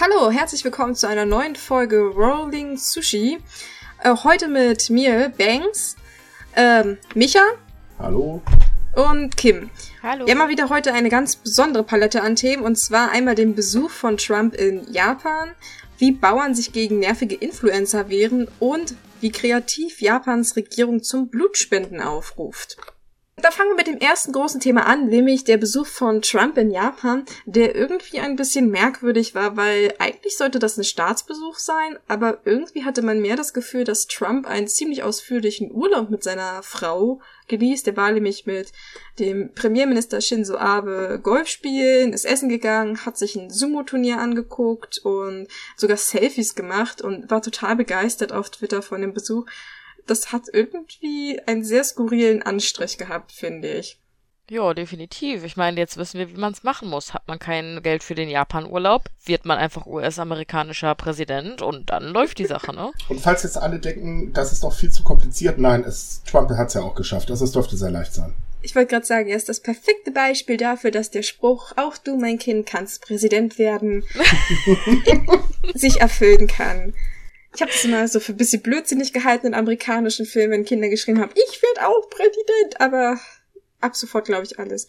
[0.00, 3.38] Hallo, herzlich willkommen zu einer neuen Folge Rolling Sushi.
[4.02, 5.94] Äh, heute mit mir, Banks,
[6.56, 7.44] ähm, Micha.
[8.00, 8.42] Hallo.
[8.96, 9.70] Und Kim.
[10.02, 10.26] Hallo.
[10.26, 13.54] Wir haben mal wieder heute eine ganz besondere Palette an Themen und zwar einmal den
[13.54, 15.52] Besuch von Trump in Japan,
[15.98, 22.78] wie Bauern sich gegen nervige Influencer wehren und wie kreativ Japans Regierung zum Blutspenden aufruft.
[23.44, 26.70] Da fangen wir mit dem ersten großen Thema an, nämlich der Besuch von Trump in
[26.70, 32.38] Japan, der irgendwie ein bisschen merkwürdig war, weil eigentlich sollte das ein Staatsbesuch sein, aber
[32.46, 37.20] irgendwie hatte man mehr das Gefühl, dass Trump einen ziemlich ausführlichen Urlaub mit seiner Frau
[37.48, 37.86] genießt.
[37.86, 38.72] Der war nämlich mit
[39.18, 45.48] dem Premierminister Shinzo Abe Golf spielen, ist essen gegangen, hat sich ein Sumo-Turnier angeguckt und
[45.76, 49.44] sogar Selfies gemacht und war total begeistert auf Twitter von dem Besuch
[50.06, 53.98] das hat irgendwie einen sehr skurrilen Anstrich gehabt, finde ich.
[54.50, 55.42] Ja, definitiv.
[55.42, 57.14] Ich meine, jetzt wissen wir, wie man es machen muss.
[57.14, 62.38] Hat man kein Geld für den Japan-Urlaub, wird man einfach US-amerikanischer Präsident und dann läuft
[62.38, 62.92] die Sache, ne?
[63.08, 66.68] Und falls jetzt alle denken, das ist doch viel zu kompliziert, nein, es, Trump hat
[66.68, 67.30] es ja auch geschafft.
[67.30, 68.34] Also es dürfte sehr leicht sein.
[68.60, 72.16] Ich wollte gerade sagen, er ist das perfekte Beispiel dafür, dass der Spruch, auch du,
[72.16, 74.04] mein Kind, kannst Präsident werden,
[75.74, 76.94] sich erfüllen kann.
[77.54, 80.88] Ich habe das immer so für ein bisschen blödsinnig gehalten in amerikanischen Filmen, wenn Kinder
[80.88, 83.18] geschrien haben, ich werde auch Präsident, aber
[83.80, 84.86] ab sofort glaube ich alles.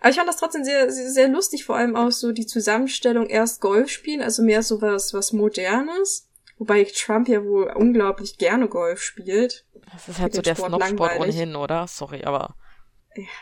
[0.00, 3.26] Aber ich fand das trotzdem sehr, sehr, sehr lustig, vor allem auch so die Zusammenstellung
[3.28, 6.28] erst Golf spielen, also mehr so was, was Modernes.
[6.58, 9.64] Wobei Trump ja wohl unglaublich gerne Golf spielt.
[9.92, 11.86] Das ist halt so der Snobsport ohnehin, oder?
[11.86, 12.54] Sorry, aber.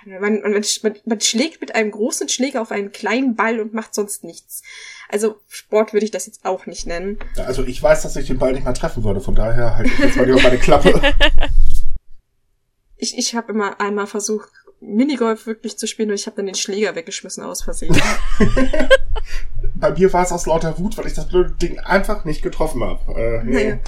[0.06, 3.74] Ja, man, man, man, man schlägt mit einem großen Schläger auf einen kleinen Ball und
[3.74, 4.62] macht sonst nichts.
[5.08, 7.18] Also Sport würde ich das jetzt auch nicht nennen.
[7.36, 9.98] Also ich weiß, dass ich den Ball nicht mal treffen würde, von daher halte ich
[9.98, 11.00] jetzt mal lieber meine Klappe.
[12.96, 16.54] ich ich habe immer einmal versucht, Minigolf wirklich zu spielen und ich habe dann den
[16.54, 17.96] Schläger weggeschmissen aus Versehen.
[19.74, 22.82] Bei mir war es aus lauter Wut, weil ich das blöde Ding einfach nicht getroffen
[22.82, 23.12] habe.
[23.14, 23.78] Äh, nee, naja.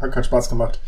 [0.00, 0.80] Hat keinen Spaß gemacht.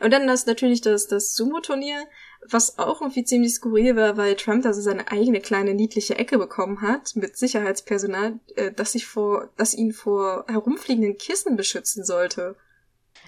[0.00, 2.04] Und dann das natürlich das, das Sumo-Turnier,
[2.48, 6.38] was auch irgendwie ziemlich skurril war, weil Trump da so seine eigene kleine niedliche Ecke
[6.38, 12.56] bekommen hat mit Sicherheitspersonal, äh, das sich vor, das ihn vor herumfliegenden Kissen beschützen sollte.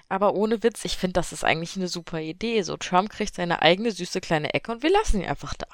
[0.09, 2.61] Aber ohne Witz, ich finde, das ist eigentlich eine super Idee.
[2.63, 5.67] So, Trump kriegt seine eigene süße kleine Ecke und wir lassen ihn einfach da.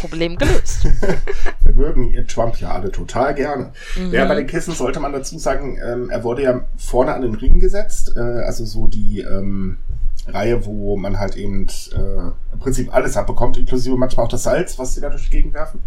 [0.00, 0.84] Problem gelöst.
[0.84, 3.72] wir mögen Trump ja alle total gerne.
[3.96, 4.12] Mhm.
[4.12, 7.34] Ja, bei den Kissen sollte man dazu sagen, ähm, er wurde ja vorne an den
[7.34, 9.78] Ring gesetzt, äh, also so die ähm,
[10.26, 14.78] Reihe, wo man halt eben äh, im Prinzip alles abbekommt, inklusive manchmal auch das Salz,
[14.78, 15.82] was sie da durch die Gegend werfen.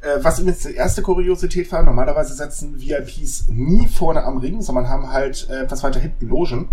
[0.00, 4.88] Äh, was übrigens die erste Kuriosität war, normalerweise setzen VIPs nie vorne am Ring, sondern
[4.88, 6.68] haben halt äh, etwas weiter hinten Logen.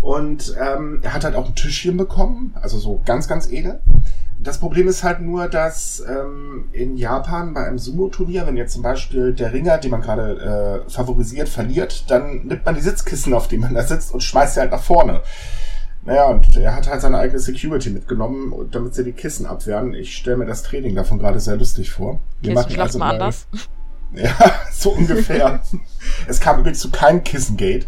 [0.00, 3.80] Und ähm, er hat halt auch ein Tischchen bekommen, also so ganz, ganz edel.
[4.42, 8.82] Das Problem ist halt nur, dass ähm, in Japan bei einem Sumo-Turnier, wenn jetzt zum
[8.82, 13.48] Beispiel der Ringer, den man gerade äh, favorisiert, verliert, dann nimmt man die Sitzkissen, auf
[13.48, 15.20] denen man da sitzt, und schmeißt sie halt nach vorne.
[16.02, 19.92] Naja, und er hat halt seine eigene Security mitgenommen, damit sie die Kissen abwehren.
[19.92, 22.20] Ich stelle mir das Training davon gerade sehr lustig vor.
[22.40, 23.46] Wir okay, machen also mal anders.
[24.12, 24.34] Ja,
[24.72, 25.62] so ungefähr.
[26.26, 27.86] es kam übrigens zu keinem Kissengate.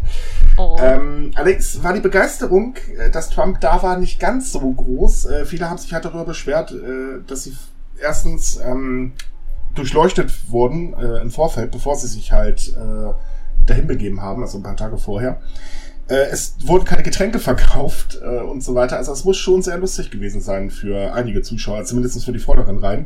[0.55, 0.77] Oh.
[0.79, 5.25] Ähm, allerdings war die Begeisterung, äh, dass Trump da war, nicht ganz so groß.
[5.25, 7.57] Äh, viele haben sich halt darüber beschwert, äh, dass sie
[8.01, 9.11] erstens ähm,
[9.75, 13.13] durchleuchtet wurden äh, im Vorfeld, bevor sie sich halt äh,
[13.65, 15.41] dahin begeben haben, also ein paar Tage vorher.
[16.07, 18.97] Äh, es wurden keine Getränke verkauft äh, und so weiter.
[18.97, 22.77] Also es muss schon sehr lustig gewesen sein für einige Zuschauer, zumindest für die vorderen
[22.77, 23.05] Reihen.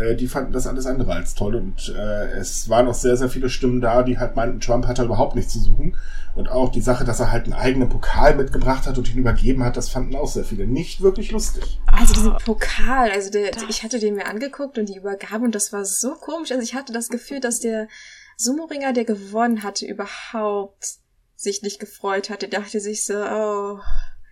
[0.00, 3.28] Äh, die fanden das alles andere als toll und äh, es waren auch sehr, sehr
[3.28, 5.96] viele Stimmen da, die halt meinten, Trump hat da überhaupt nichts zu suchen.
[6.36, 9.64] Und auch die Sache, dass er halt einen eigenen Pokal mitgebracht hat und ihn übergeben
[9.64, 11.80] hat, das fanden auch sehr viele nicht wirklich lustig.
[11.86, 15.72] Also diesen Pokal, also der, ich hatte den mir angeguckt und die Übergabe und das
[15.72, 16.52] war so komisch.
[16.52, 17.88] Also ich hatte das Gefühl, dass der
[18.36, 21.00] Sumo-Ringer, der gewonnen hatte, überhaupt
[21.40, 23.80] sich nicht gefreut hatte, dachte sich so, oh,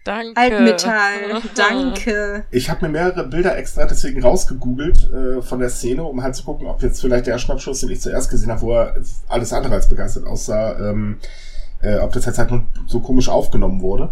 [0.04, 0.40] Danke.
[0.40, 2.44] Altmetall, danke.
[2.50, 6.44] Ich habe mir mehrere Bilder extra deswegen rausgegoogelt äh, von der Szene, um halt zu
[6.44, 8.96] gucken, ob jetzt vielleicht der Schnappschuss, den ich zuerst gesehen habe, wo er
[9.28, 11.18] alles andere als begeistert aussah, ähm,
[11.82, 14.08] äh, ob das jetzt halt nur so komisch aufgenommen wurde.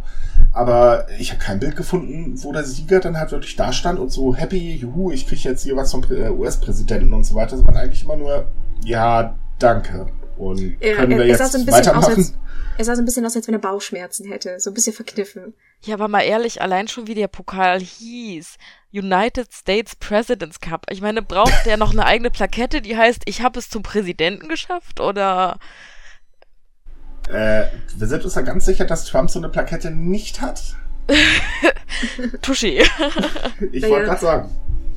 [0.53, 4.11] Aber ich habe kein Bild gefunden, wo der Sieger dann halt wirklich da stand und
[4.11, 7.57] so happy, juhu, ich kriege jetzt hier was vom äh, US-Präsidenten und so weiter.
[7.57, 8.47] Das war eigentlich immer nur,
[8.85, 10.09] ja, danke.
[10.37, 12.21] Und ja, können wir jetzt so weitermachen?
[12.21, 12.35] Aus,
[12.79, 14.61] er sah so ein bisschen aus, als wenn er Bauchschmerzen hätte.
[14.61, 15.55] So ein bisschen verkniffen.
[15.83, 18.57] Ja, aber mal ehrlich, allein schon wie der Pokal hieß.
[18.93, 20.87] United States President's Cup.
[20.91, 24.49] Ich meine, braucht der noch eine eigene Plakette, die heißt, ich habe es zum Präsidenten
[24.49, 25.01] geschafft?
[25.01, 25.59] Oder...
[27.29, 27.65] Äh,
[27.97, 30.77] wir sind uns ja ganz sicher, dass Trump so eine Plakette nicht hat.
[32.43, 32.83] Tuschi.
[33.73, 34.51] ich wollte gerade sagen.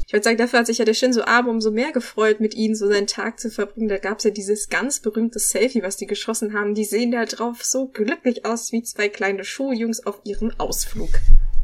[0.10, 2.74] Ich würde sagen, dafür hat sich ja der Shinzo Abe umso mehr gefreut, mit ihnen
[2.74, 3.90] so seinen Tag zu verbringen.
[3.90, 6.74] Da gab's ja dieses ganz berühmte Selfie, was die geschossen haben.
[6.74, 11.10] Die sehen da drauf so glücklich aus wie zwei kleine Schuljungs auf ihrem Ausflug.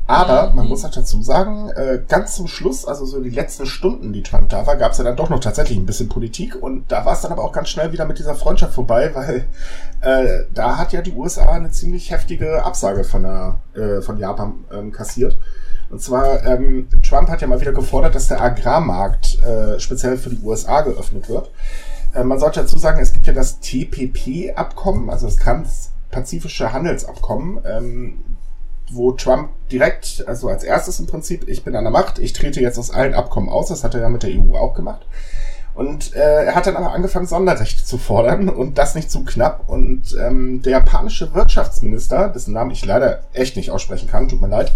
[0.05, 4.13] Aber man muss halt dazu sagen, äh, ganz zum Schluss, also so die letzten Stunden,
[4.13, 6.91] die Trump da war, gab es ja dann doch noch tatsächlich ein bisschen Politik und
[6.91, 9.47] da war es dann aber auch ganz schnell wieder mit dieser Freundschaft vorbei, weil
[10.01, 14.65] äh, da hat ja die USA eine ziemlich heftige Absage von, der, äh, von Japan
[14.71, 15.35] ähm, kassiert.
[15.89, 20.29] Und zwar, ähm, Trump hat ja mal wieder gefordert, dass der Agrarmarkt äh, speziell für
[20.29, 21.51] die USA geöffnet wird.
[22.13, 27.59] Äh, man sollte dazu sagen, es gibt ja das TPP-Abkommen, also das Transpazifische Handelsabkommen.
[27.65, 28.23] Ähm,
[28.91, 32.61] wo Trump direkt, also als erstes im Prinzip, ich bin an der Macht, ich trete
[32.61, 35.05] jetzt aus allen Abkommen aus, das hat er ja mit der EU auch gemacht.
[35.73, 39.67] Und äh, er hat dann aber angefangen, Sonderrechte zu fordern und das nicht zu knapp.
[39.67, 44.47] Und ähm, der japanische Wirtschaftsminister, dessen Namen ich leider echt nicht aussprechen kann, tut mir
[44.47, 44.71] leid,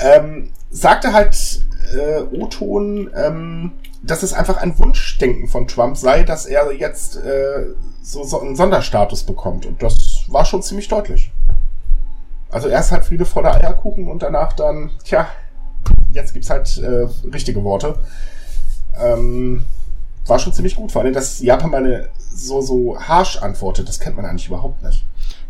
[0.00, 3.72] ähm, sagte halt äh, O-Ton, ähm,
[4.02, 7.66] dass es einfach ein Wunschdenken von Trump sei, dass er jetzt äh,
[8.02, 9.66] so, so einen Sonderstatus bekommt.
[9.66, 11.30] Und das war schon ziemlich deutlich.
[12.50, 15.28] Also erst halt Friede voller Eierkuchen und danach dann, tja,
[16.12, 17.96] jetzt gibt's halt äh, richtige Worte.
[18.98, 19.64] Ähm,
[20.26, 20.92] war schon ziemlich gut.
[20.92, 25.04] Vor allem, dass Japan mal so, so harsh antwortet, das kennt man eigentlich überhaupt nicht.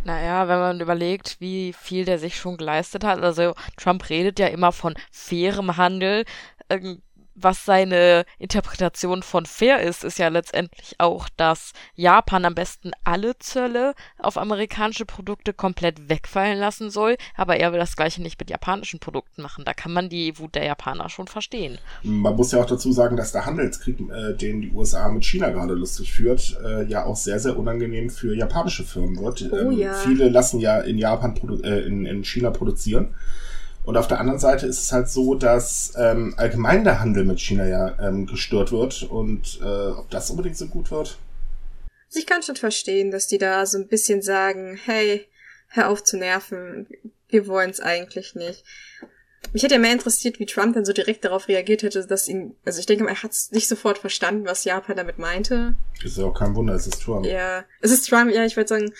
[0.04, 3.20] Naja, wenn man überlegt, wie viel der sich schon geleistet hat.
[3.20, 6.24] Also Trump redet ja immer von fairem Handel.
[6.70, 7.02] Ähm,
[7.42, 13.38] was seine Interpretation von fair ist, ist ja letztendlich auch, dass Japan am besten alle
[13.38, 18.50] Zölle auf amerikanische Produkte komplett wegfallen lassen soll, aber er will das gleiche nicht mit
[18.50, 19.64] japanischen Produkten machen.
[19.64, 21.78] Da kann man die Wut der Japaner schon verstehen.
[22.02, 25.50] Man muss ja auch dazu sagen, dass der Handelskrieg, äh, den die USA mit China
[25.50, 29.48] gerade lustig führt, äh, ja auch sehr, sehr unangenehm für japanische Firmen wird.
[29.52, 29.94] Oh, ähm, ja.
[29.94, 33.14] Viele lassen ja in Japan, äh, in, in China produzieren.
[33.88, 37.40] Und auf der anderen Seite ist es halt so, dass ähm, allgemein der Handel mit
[37.40, 39.04] China ja ähm, gestört wird.
[39.04, 41.16] Und äh, ob das unbedingt so gut wird?
[42.08, 45.26] Also ich kann schon verstehen, dass die da so ein bisschen sagen, hey,
[45.68, 46.86] hör auf zu nerven,
[47.30, 48.62] wir wollen es eigentlich nicht.
[49.54, 52.56] Mich hätte ja mehr interessiert, wie Trump dann so direkt darauf reagiert hätte, dass ihn,
[52.66, 55.76] also ich denke mal, er hat nicht sofort verstanden, was Japan damit meinte.
[56.04, 57.24] Ist ja auch kein Wunder, es ist Trump.
[57.24, 58.92] Ja, es ist Trump, ja, ich würde sagen,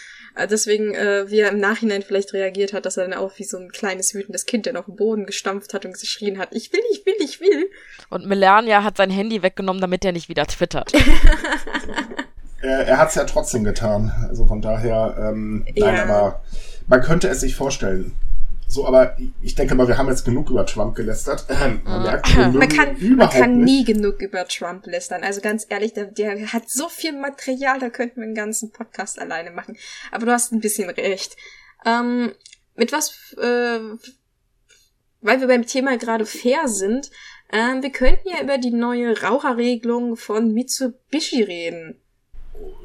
[0.46, 3.58] deswegen, äh, wie er im Nachhinein vielleicht reagiert hat, dass er dann auch wie so
[3.58, 6.81] ein kleines wütendes Kind dann auf den Boden gestampft hat und geschrien hat, ich will,
[6.93, 7.70] ich will, ich will.
[8.11, 10.93] Und Melania hat sein Handy weggenommen, damit er nicht wieder twittert.
[12.62, 14.12] er er hat es ja trotzdem getan.
[14.29, 16.05] Also von daher, ähm, nein, ja.
[16.05, 16.43] aber
[16.87, 18.12] man könnte es sich vorstellen.
[18.70, 21.46] So, aber ich denke mal, wir haben jetzt genug über Trump gelästert.
[21.48, 25.24] Ähm, man merkt, man kann, man kann nie genug über Trump lästern.
[25.24, 29.18] Also ganz ehrlich, der, der hat so viel Material, da könnten wir einen ganzen Podcast
[29.18, 29.76] alleine machen.
[30.12, 31.36] Aber du hast ein bisschen recht.
[31.86, 32.32] Ähm,
[32.76, 33.80] mit was, äh,
[35.22, 37.10] weil wir beim Thema gerade fair sind,
[37.50, 42.00] äh, wir könnten ja über die neue Raucherregelung von Mitsubishi reden.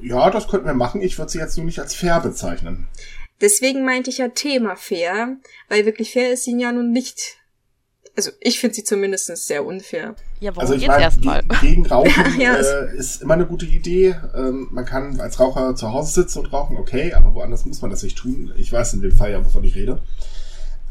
[0.01, 1.01] Ja, das könnten wir machen.
[1.01, 2.87] Ich würde sie jetzt nur nicht als fair bezeichnen.
[3.43, 5.35] Deswegen meinte ich ja Thema fair,
[5.67, 7.39] weil wirklich fair ist sie ja nun nicht.
[8.15, 10.15] Also ich finde sie zumindest sehr unfair.
[10.39, 11.43] Ja, warum also ich jetzt erstmal?
[11.59, 14.15] Gegen Rauchen ja, äh, ist immer eine gute Idee.
[14.33, 17.91] Ähm, man kann als Raucher zu Hause sitzen und rauchen, okay, aber woanders muss man
[17.91, 18.53] das nicht tun.
[18.55, 20.01] Ich weiß in dem Fall ja, wovon ich rede.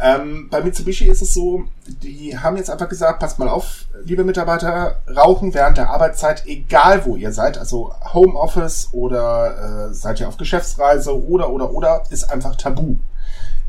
[0.04, 4.24] Ähm, bei Mitsubishi ist es so, die haben jetzt einfach gesagt, passt mal auf, liebe
[4.24, 10.26] Mitarbeiter, rauchen während der Arbeitszeit, egal wo ihr seid, also Homeoffice oder äh, seid ihr
[10.26, 12.96] auf Geschäftsreise oder oder oder, ist einfach tabu.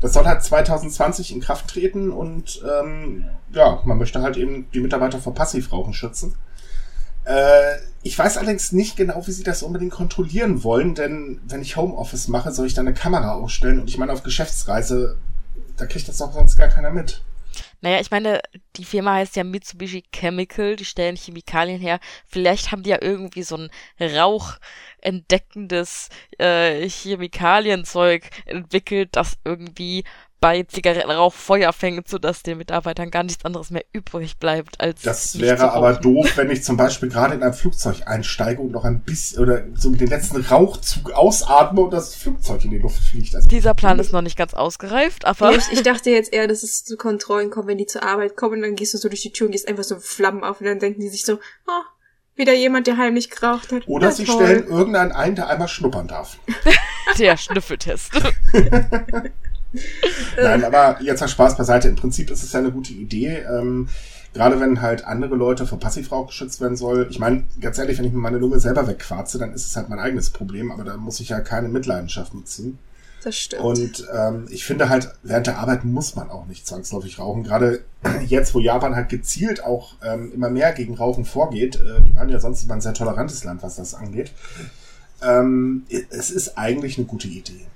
[0.00, 4.80] Das soll halt 2020 in Kraft treten und ähm, ja, man möchte halt eben die
[4.80, 6.34] Mitarbeiter vor Passivrauchen schützen.
[7.26, 11.76] Äh, ich weiß allerdings nicht genau, wie sie das unbedingt kontrollieren wollen, denn wenn ich
[11.76, 15.16] Homeoffice mache, soll ich da eine Kamera aufstellen und ich meine, auf Geschäftsreise
[15.76, 17.22] da kriegt das doch sonst gar keiner mit.
[17.80, 18.40] Naja, ich meine,
[18.76, 22.00] die Firma heißt ja Mitsubishi Chemical, die stellen Chemikalien her.
[22.26, 30.04] Vielleicht haben die ja irgendwie so ein rauchentdeckendes äh, Chemikalienzeug entwickelt, das irgendwie
[30.44, 35.00] bei Zigarettenrauch Feuer fängt, sodass den Mitarbeitern gar nichts anderes mehr übrig bleibt als.
[35.00, 38.84] Das wäre aber doof, wenn ich zum Beispiel gerade in ein Flugzeug einsteige und noch
[38.84, 43.02] ein bisschen oder so mit den letzten Rauchzug ausatme und das Flugzeug in die Luft
[43.02, 43.34] fliegt.
[43.34, 45.56] Also Dieser Plan ist noch nicht ganz ausgereift, aber.
[45.56, 48.56] Ich, ich dachte jetzt eher, dass es zu Kontrollen kommt, wenn die zur Arbeit kommen
[48.56, 50.66] und dann gehst du so durch die Tür und gehst einfach so Flammen auf und
[50.66, 51.82] dann denken die sich so, oh,
[52.36, 53.88] wieder jemand, der heimlich geraucht hat.
[53.88, 54.44] Oder sie toll.
[54.44, 56.36] stellen irgendeinen ein, der einmal schnuppern darf.
[57.18, 58.12] der Schnüffeltest.
[60.36, 61.88] Nein, aber jetzt mal Spaß beiseite.
[61.88, 63.44] Im Prinzip ist es ja eine gute Idee.
[63.50, 63.88] Ähm,
[64.32, 67.06] gerade wenn halt andere Leute vor Passivrauch geschützt werden soll.
[67.10, 69.88] Ich meine, ganz ehrlich, wenn ich mir meine Lunge selber wegquarze, dann ist es halt
[69.88, 72.78] mein eigenes Problem, aber da muss ich ja keine Mitleidenschaft mitziehen.
[73.22, 73.62] Das stimmt.
[73.62, 77.42] Und ähm, ich finde halt, während der Arbeit muss man auch nicht zwangsläufig rauchen.
[77.42, 77.82] Gerade
[78.26, 81.76] jetzt, wo Japan halt gezielt auch ähm, immer mehr gegen Rauchen vorgeht.
[81.76, 84.32] Äh, die waren ja sonst immer ein sehr tolerantes Land, was das angeht.
[85.22, 87.66] Ähm, es ist eigentlich eine gute Idee.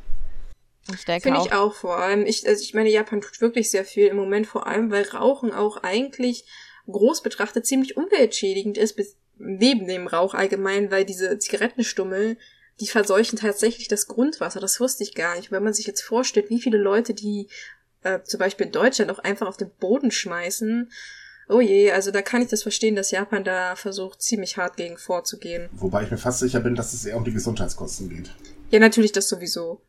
[0.94, 2.24] Ich denke Finde ich auch vor allem.
[2.26, 5.52] Ich, also ich meine, Japan tut wirklich sehr viel im Moment, vor allem, weil Rauchen
[5.52, 6.44] auch eigentlich
[6.90, 12.36] groß betrachtet ziemlich umweltschädigend ist, bis neben dem Rauch allgemein, weil diese Zigarettenstummel
[12.80, 14.60] die verseuchen tatsächlich das Grundwasser.
[14.60, 15.50] Das wusste ich gar nicht.
[15.50, 17.48] Wenn man sich jetzt vorstellt, wie viele Leute die
[18.02, 20.90] äh, zum Beispiel in Deutschland auch einfach auf den Boden schmeißen.
[21.48, 24.98] Oh je, also da kann ich das verstehen, dass Japan da versucht, ziemlich hart gegen
[24.98, 25.68] vorzugehen.
[25.72, 28.30] Wobei ich mir fast sicher bin, dass es eher um die Gesundheitskosten geht.
[28.70, 29.80] Ja, natürlich das sowieso.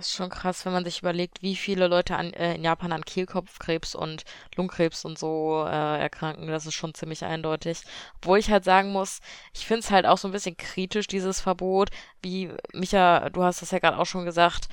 [0.00, 2.90] Das ist schon krass, wenn man sich überlegt, wie viele Leute an, äh, in Japan
[2.92, 4.24] an Kehlkopfkrebs und
[4.56, 6.46] Lungenkrebs und so äh, erkranken.
[6.46, 7.82] Das ist schon ziemlich eindeutig.
[8.16, 9.20] Obwohl ich halt sagen muss,
[9.52, 11.90] ich finde es halt auch so ein bisschen kritisch, dieses Verbot.
[12.22, 14.68] Wie, Micha, du hast das ja gerade auch schon gesagt,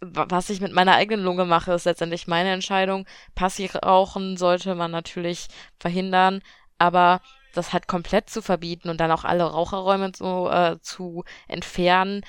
[0.00, 3.04] was ich mit meiner eigenen Lunge mache, ist letztendlich meine Entscheidung.
[3.34, 5.48] Passivrauchen sollte man natürlich
[5.80, 6.40] verhindern,
[6.78, 7.20] aber
[7.56, 12.22] das halt komplett zu verbieten und dann auch alle Raucherräume so äh, zu entfernen,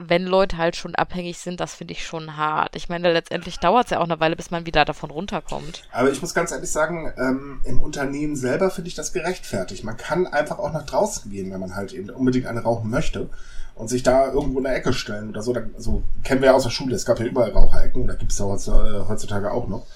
[0.00, 2.74] wenn Leute halt schon abhängig sind, das finde ich schon hart.
[2.74, 5.82] Ich meine, letztendlich dauert es ja auch eine Weile, bis man wieder davon runterkommt.
[5.92, 9.84] Aber ich muss ganz ehrlich sagen, ähm, im Unternehmen selber finde ich das gerechtfertigt.
[9.84, 13.28] Man kann einfach auch nach draußen gehen, wenn man halt eben unbedingt eine rauchen möchte
[13.74, 15.52] und sich da irgendwo in der Ecke stellen oder so.
[15.52, 16.94] Da, so kennen wir ja aus der Schule.
[16.94, 19.86] Es gab ja überall Raucherecken, oder gibt es ja äh, heutzutage auch noch.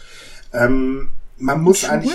[0.52, 2.12] Ähm, man muss eigentlich.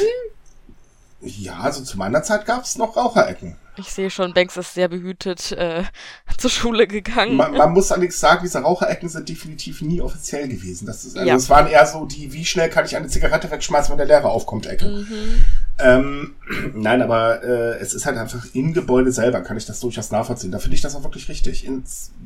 [1.22, 3.58] Ja, also zu meiner Zeit gab es noch Raucherecken.
[3.80, 5.84] Ich sehe schon, Banks ist sehr behütet äh,
[6.38, 7.36] zur Schule gegangen.
[7.36, 10.86] Man, man muss allerdings sagen, diese Raucherecken sind definitiv nie offiziell gewesen.
[10.86, 11.36] Das ist, also ja.
[11.36, 14.30] es waren eher so die, wie schnell kann ich eine Zigarette wegschmeißen, wenn der Lehrer
[14.30, 14.86] aufkommt, Ecke.
[14.86, 15.46] Mhm.
[15.80, 16.36] Ähm,
[16.74, 20.52] nein, aber äh, es ist halt einfach im Gebäude selber, kann ich das durchaus nachvollziehen.
[20.52, 21.70] Da finde ich das auch wirklich richtig.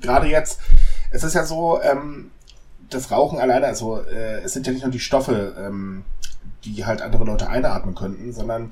[0.02, 0.60] Gerade jetzt,
[1.12, 2.32] es ist ja so, ähm,
[2.94, 6.04] das Rauchen alleine, also äh, es sind ja nicht nur die Stoffe, ähm,
[6.66, 8.72] die halt andere Leute einatmen könnten, sondern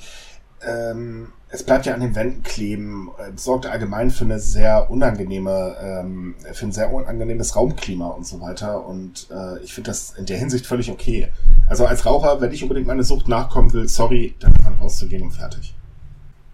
[0.66, 5.76] ähm, es bleibt ja an den Wänden kleben, äh, sorgt allgemein für eine sehr unangenehme,
[5.82, 8.86] ähm, für ein sehr unangenehmes Raumklima und so weiter.
[8.86, 11.30] Und äh, ich finde das in der Hinsicht völlig okay.
[11.68, 15.32] Also als Raucher, wenn ich unbedingt meine Sucht nachkommen will, sorry, dann kann rauszugehen und
[15.32, 15.76] fertig.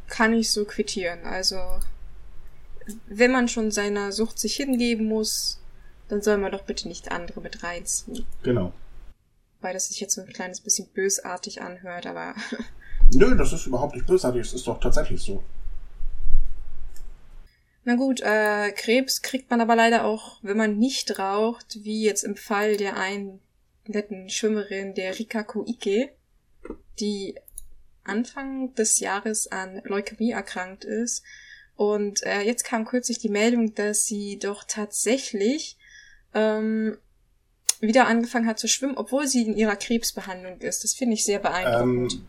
[0.07, 1.19] Kann ich so quittieren.
[1.25, 1.57] Also
[3.07, 5.59] wenn man schon seiner Sucht sich hingeben muss,
[6.07, 8.25] dann soll man doch bitte nicht andere mit reinziehen.
[8.43, 8.73] Genau.
[9.61, 12.35] Weil das sich jetzt so ein kleines bisschen bösartig anhört, aber
[13.13, 15.43] Nö, das ist überhaupt nicht bösartig, es ist doch tatsächlich so.
[17.85, 22.23] Na gut, äh, Krebs kriegt man aber leider auch, wenn man nicht raucht, wie jetzt
[22.23, 23.39] im Fall der einen
[23.85, 26.09] netten Schwimmerin, der Rikako Ike,
[26.99, 27.35] die
[28.03, 31.23] Anfang des Jahres an Leukämie erkrankt ist.
[31.77, 35.76] Und äh, jetzt kam kürzlich die Meldung, dass sie doch tatsächlich
[36.37, 36.97] ähm,
[37.79, 40.83] wieder angefangen hat zu schwimmen, obwohl sie in ihrer Krebsbehandlung ist.
[40.83, 42.13] Das finde ich sehr beeindruckend.
[42.13, 42.21] Ähm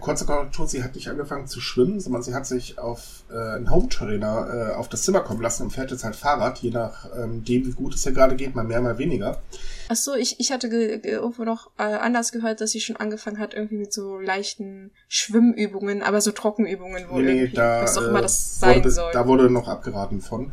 [0.00, 3.70] kurze Korrektur, sie hat nicht angefangen zu schwimmen, sondern sie hat sich auf äh, einen
[3.70, 7.42] Home-Trainer äh, auf das Zimmer kommen lassen und fährt jetzt halt Fahrrad, je nach ähm,
[7.44, 9.40] wie gut es ihr gerade geht, mal mehr, mal weniger.
[9.88, 13.54] Ach so, ich, ich hatte irgendwo noch äh, anders gehört, dass sie schon angefangen hat,
[13.54, 18.22] irgendwie mit so leichten Schwimmübungen, aber so Trockenübungen wohl nee, irgendwie, da, was auch immer
[18.22, 19.12] das äh, sein wurde, soll.
[19.12, 20.52] Da wurde noch abgeraten von.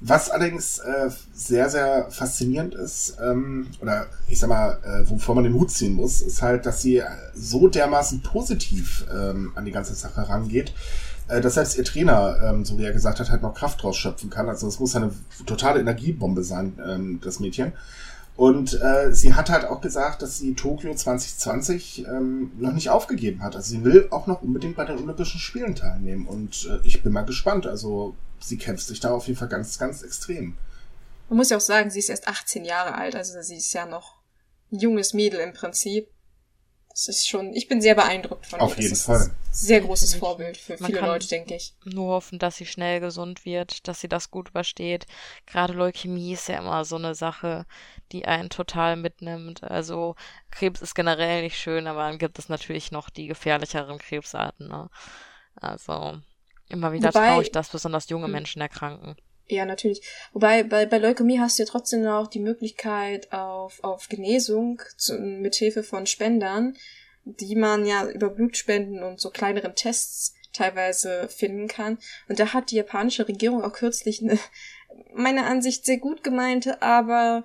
[0.00, 5.44] Was allerdings äh, sehr, sehr faszinierend ist, ähm, oder ich sag mal, äh, wovor man
[5.44, 7.02] den Hut ziehen muss, ist halt, dass sie
[7.34, 10.72] so dermaßen positiv ähm, an die ganze Sache rangeht,
[11.26, 13.96] äh, dass selbst ihr Trainer, ähm, so wie er gesagt hat, halt noch Kraft draus
[13.96, 14.48] schöpfen kann.
[14.48, 15.10] Also es muss eine
[15.46, 17.72] totale Energiebombe sein, ähm, das Mädchen.
[18.36, 23.42] Und äh, sie hat halt auch gesagt, dass sie Tokio 2020 ähm, noch nicht aufgegeben
[23.42, 23.56] hat.
[23.56, 26.24] Also sie will auch noch unbedingt bei den Olympischen Spielen teilnehmen.
[26.28, 27.66] Und äh, ich bin mal gespannt.
[27.66, 30.56] Also sie kämpft sich da auf jeden Fall ganz, ganz extrem.
[31.28, 33.14] Man muss ja auch sagen, sie ist erst 18 Jahre alt.
[33.14, 34.16] Also sie ist ja noch
[34.72, 36.08] ein junges Mädel im Prinzip.
[36.88, 38.82] Das ist schon, ich bin sehr beeindruckt von Auf ihr.
[38.82, 39.30] jeden Fall.
[39.52, 41.76] sehr großes Vorbild für Man viele Leute, denke ich.
[41.84, 45.06] Nur hoffen, dass sie schnell gesund wird, dass sie das gut übersteht.
[45.46, 47.66] Gerade Leukämie ist ja immer so eine Sache,
[48.10, 49.62] die einen total mitnimmt.
[49.62, 50.16] Also
[50.50, 54.66] Krebs ist generell nicht schön, aber dann gibt es natürlich noch die gefährlicheren Krebsarten.
[54.66, 54.90] Ne?
[55.54, 56.20] Also
[56.68, 58.32] immer wieder Wobei, traurig, dass besonders junge hm.
[58.32, 59.16] Menschen erkranken.
[59.46, 60.02] Ja, natürlich.
[60.32, 65.18] Wobei bei, bei Leukämie hast du ja trotzdem noch die Möglichkeit auf, auf Genesung zu,
[65.18, 66.76] mit Hilfe von Spendern,
[67.24, 71.98] die man ja über Blutspenden und so kleineren Tests teilweise finden kann.
[72.28, 74.38] Und da hat die japanische Regierung auch kürzlich eine,
[75.14, 77.44] meiner Ansicht sehr gut gemeinte, aber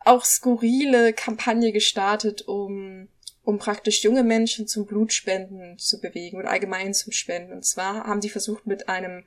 [0.00, 3.08] auch skurrile Kampagne gestartet, um
[3.44, 7.52] um praktisch junge Menschen zum Blutspenden zu bewegen und allgemein zum Spenden.
[7.52, 9.24] Und zwar haben die versucht, mit einem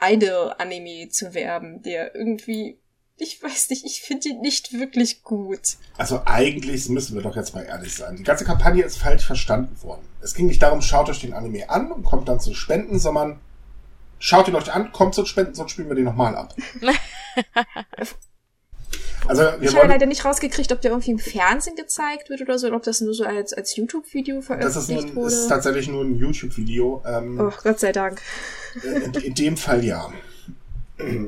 [0.00, 2.78] Idol-Anime zu werben, der irgendwie
[3.20, 5.76] ich weiß nicht, ich finde ihn nicht wirklich gut.
[5.96, 8.16] Also eigentlich müssen wir doch jetzt mal ehrlich sein.
[8.16, 10.06] Die ganze Kampagne ist falsch verstanden worden.
[10.20, 13.40] Es ging nicht darum, schaut euch den Anime an und kommt dann zu Spenden, sondern
[14.20, 16.54] schaut ihn euch an, kommt zu Spenden, sonst spielen wir den nochmal ab.
[19.28, 22.66] Also, ich habe leider nicht rausgekriegt, ob der irgendwie im Fernsehen gezeigt wird oder so,
[22.66, 25.30] oder ob das nur so als, als YouTube-Video veröffentlicht das ist nur, wurde.
[25.30, 27.02] Das ist tatsächlich nur ein YouTube-Video.
[27.06, 28.20] Ähm, oh, Gott sei Dank.
[28.82, 30.10] In, in dem Fall ja.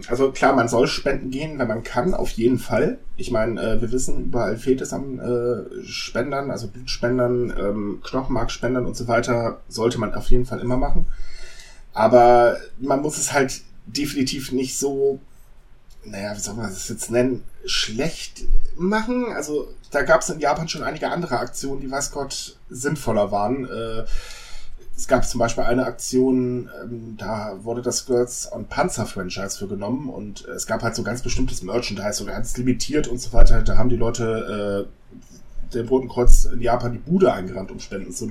[0.09, 2.99] Also klar, man soll spenden gehen, wenn man kann, auf jeden Fall.
[3.16, 8.85] Ich meine, äh, wir wissen, überall fehlt es an äh, Spendern, also Blutspendern, ähm, Knochenmarkspendern
[8.85, 11.07] und so weiter, sollte man auf jeden Fall immer machen.
[11.92, 15.21] Aber man muss es halt definitiv nicht so,
[16.04, 18.42] naja, wie soll man das jetzt nennen, schlecht
[18.76, 19.33] machen.
[19.35, 23.66] Also da gab es in Japan schon einige andere Aktionen, die weiß Gott sinnvoller waren.
[23.66, 24.04] Äh,
[24.97, 29.66] es gab zum Beispiel eine Aktion, ähm, da wurde das Girls on Panzer Franchise für
[29.66, 33.62] genommen und es gab halt so ganz bestimmtes Merchandise so ganz limitiert und so weiter.
[33.62, 38.12] Da haben die Leute äh, dem Roten Kreuz in Japan die Bude eingerannt, um Spenden
[38.12, 38.30] zu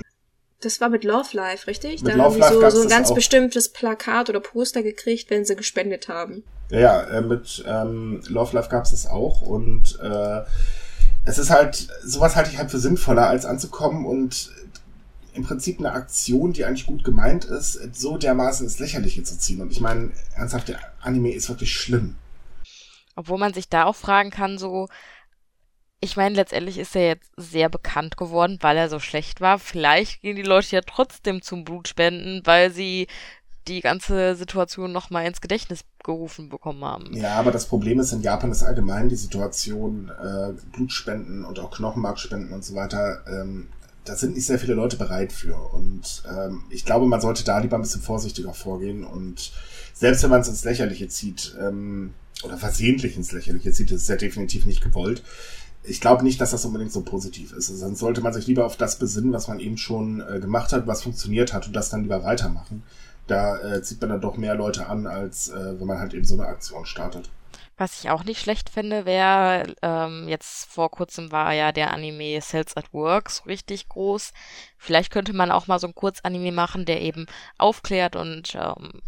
[0.62, 2.02] das war mit Love Life, richtig?
[2.02, 5.46] Mit da Love haben die so, so ein ganz bestimmtes Plakat oder Poster gekriegt, wenn
[5.46, 6.44] sie gespendet haben.
[6.70, 10.42] Ja, ja äh, mit ähm, Love Life gab es das auch und äh,
[11.26, 14.52] es ist halt, sowas halte ich halt für sinnvoller, als anzukommen und
[15.34, 19.62] im Prinzip eine Aktion, die eigentlich gut gemeint ist, so dermaßen ins Lächerliche zu ziehen.
[19.62, 22.16] Und ich meine, ernsthaft, der Anime ist wirklich schlimm.
[23.16, 24.88] Obwohl man sich da auch fragen kann, so,
[26.02, 29.60] ich meine, letztendlich ist er jetzt sehr bekannt geworden, weil er so schlecht war.
[29.60, 33.08] Vielleicht gehen die Leute ja trotzdem zum Blutspenden, weil sie
[33.68, 37.16] die ganze Situation nochmal ins Gedächtnis gerufen bekommen haben.
[37.16, 41.72] Ja, aber das Problem ist, in Japan ist allgemein die Situation, äh, Blutspenden und auch
[41.72, 43.68] Knochenmarkspenden und so weiter, ähm,
[44.06, 45.56] da sind nicht sehr viele Leute bereit für.
[45.56, 49.04] Und ähm, ich glaube, man sollte da lieber ein bisschen vorsichtiger vorgehen.
[49.04, 49.52] Und
[49.94, 52.14] selbst wenn man es ins Lächerliche zieht, ähm,
[52.44, 55.24] oder versehentlich ins Lächerliche zieht, ist es ja definitiv nicht gewollt.
[55.84, 57.70] Ich glaube nicht, dass das unbedingt so positiv ist.
[57.70, 60.74] Also, sonst sollte man sich lieber auf das besinnen, was man eben schon äh, gemacht
[60.74, 62.84] hat, was funktioniert hat und das dann lieber weitermachen.
[63.28, 66.26] Da äh, zieht man dann doch mehr Leute an, als äh, wenn man halt eben
[66.26, 67.30] so eine Aktion startet.
[67.78, 72.42] Was ich auch nicht schlecht finde, wäre, ähm, jetzt vor kurzem war ja der Anime
[72.42, 74.34] Cells at Work so richtig groß.
[74.78, 77.26] Vielleicht könnte man auch mal so ein Kurzanime machen, der eben
[77.58, 79.02] aufklärt und ähm,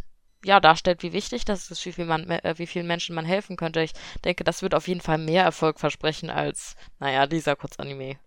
[0.44, 3.58] ja, darstellt, wie wichtig das ist, wie, viel man, äh, wie vielen Menschen man helfen
[3.58, 3.82] könnte.
[3.82, 3.94] Ich
[4.26, 8.18] denke, das wird auf jeden Fall mehr Erfolg versprechen als, naja, dieser Kurzanime.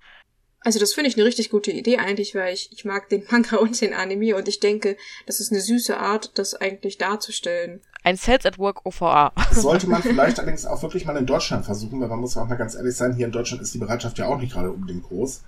[0.60, 3.56] Also das finde ich eine richtig gute Idee eigentlich, weil ich, ich mag den Manga
[3.60, 4.96] und den Anime und ich denke,
[5.26, 7.80] das ist eine süße Art, das eigentlich darzustellen.
[8.02, 9.32] Ein Sales at Work OVA.
[9.36, 12.48] Das sollte man vielleicht allerdings auch wirklich mal in Deutschland versuchen, weil man muss auch
[12.48, 15.04] mal ganz ehrlich sein, hier in Deutschland ist die Bereitschaft ja auch nicht gerade unbedingt
[15.04, 15.42] groß.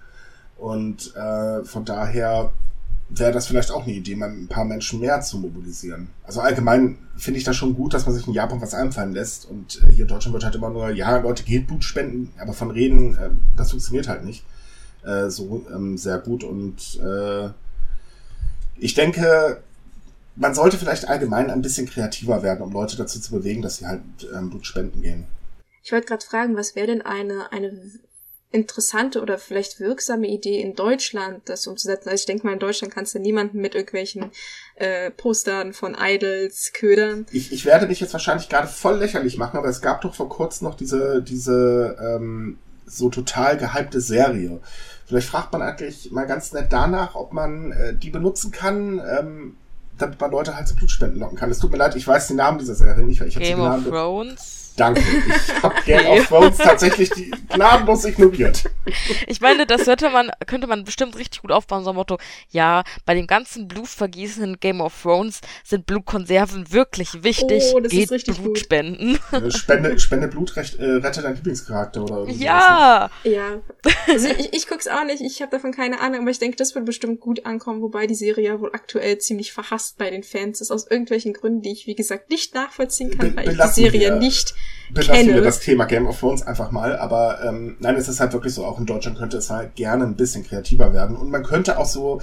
[0.59, 2.53] Und äh, von daher
[3.09, 6.09] wäre das vielleicht auch eine Idee, mal ein paar Menschen mehr zu mobilisieren.
[6.25, 9.49] Also allgemein finde ich das schon gut, dass man sich in Japan was einfallen lässt.
[9.49, 12.53] Und äh, hier in Deutschland wird halt immer nur, ja, Leute, geht Blut spenden, aber
[12.53, 14.45] von reden, äh, das funktioniert halt nicht
[15.05, 16.43] äh, so ähm, sehr gut.
[16.43, 17.51] Und äh,
[18.79, 19.63] ich denke,
[20.35, 23.87] man sollte vielleicht allgemein ein bisschen kreativer werden, um Leute dazu zu bewegen, dass sie
[23.87, 24.03] halt
[24.35, 25.25] ähm, Blut spenden gehen.
[25.83, 27.73] Ich wollte gerade fragen, was wäre denn eine, eine
[28.53, 32.09] interessante oder vielleicht wirksame Idee in Deutschland, das umzusetzen.
[32.09, 34.31] Also ich denke mal, in Deutschland kannst du niemanden mit irgendwelchen
[34.77, 37.27] äh, Postern von Idols ködern.
[37.33, 40.29] Ich, ich werde mich jetzt wahrscheinlich gerade voll lächerlich machen, aber es gab doch vor
[40.29, 44.61] kurzem noch diese, diese ähm, so total gehypte Serie.
[45.07, 49.57] Vielleicht fragt man eigentlich mal ganz nett danach, ob man äh, die benutzen kann, ähm,
[49.99, 51.51] damit man Leute halt zu Blutspenden locken kann.
[51.51, 53.85] Es tut mir leid, ich weiß den Namen dieser Serie nicht, weil ich Game of
[53.85, 54.66] Thrones.
[54.77, 55.01] Danke.
[55.01, 58.65] Ich habe Game of Thrones tatsächlich die gnadenlos ignoriert.
[59.27, 62.19] Ich meine, das könnte man, könnte man bestimmt richtig gut aufbauen, so ein Motto,
[62.51, 67.63] ja, bei dem ganzen Blutvergießen in Game of Thrones sind Blutkonserven wirklich wichtig.
[67.75, 68.59] Oh, das Geht ist richtig Blut gut.
[68.59, 69.19] spenden.
[69.51, 73.11] Spende, Spende Blut recht, äh, rette deinen Lieblingscharakter oder irgendwie Ja!
[73.25, 73.31] Ne?
[73.31, 73.61] Ja.
[74.09, 76.75] Also ich, ich guck's auch nicht, ich habe davon keine Ahnung, aber ich denke, das
[76.75, 80.61] wird bestimmt gut ankommen, wobei die Serie ja wohl aktuell ziemlich verhasst bei den Fans
[80.61, 83.83] ist, aus irgendwelchen Gründen, die ich, wie gesagt, nicht nachvollziehen kann, Be weil ich die
[83.83, 84.17] Serie wir.
[84.17, 84.55] nicht
[84.91, 86.97] belassen wir das Thema Game of Thrones einfach mal.
[86.97, 90.05] Aber ähm, nein, es ist halt wirklich so, auch in Deutschland könnte es halt gerne
[90.05, 91.17] ein bisschen kreativer werden.
[91.17, 92.21] Und man könnte auch so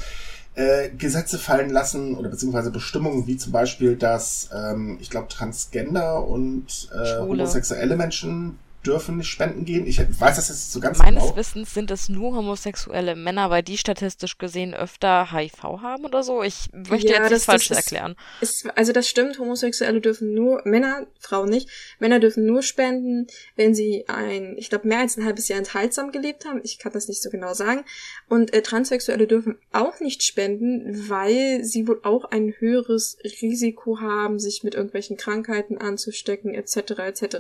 [0.56, 6.26] äh, Gesetze fallen lassen oder beziehungsweise Bestimmungen wie zum Beispiel, dass ähm, ich glaube Transgender
[6.28, 9.88] und äh, homosexuelle Menschen dürfen nicht spenden gehen.
[9.88, 11.36] Ich weiß das jetzt so ganz Meines genau.
[11.36, 16.44] Wissens sind es nur homosexuelle Männer, weil die statistisch gesehen öfter HIV haben oder so.
[16.44, 18.16] Ich möchte Ja, jetzt das- nichts Falsches erklären.
[18.42, 21.70] Ist, also das stimmt, Homosexuelle dürfen nur, Männer, Frauen nicht,
[22.00, 26.12] Männer dürfen nur spenden, wenn sie ein, ich glaube, mehr als ein halbes Jahr enthaltsam
[26.12, 26.62] gelebt haben.
[26.64, 27.84] Ich kann das nicht so genau sagen.
[28.30, 34.40] Und äh, Transsexuelle dürfen auch nicht spenden, weil sie wohl auch ein höheres Risiko haben,
[34.40, 36.78] sich mit irgendwelchen Krankheiten anzustecken, etc.
[37.00, 37.38] etc.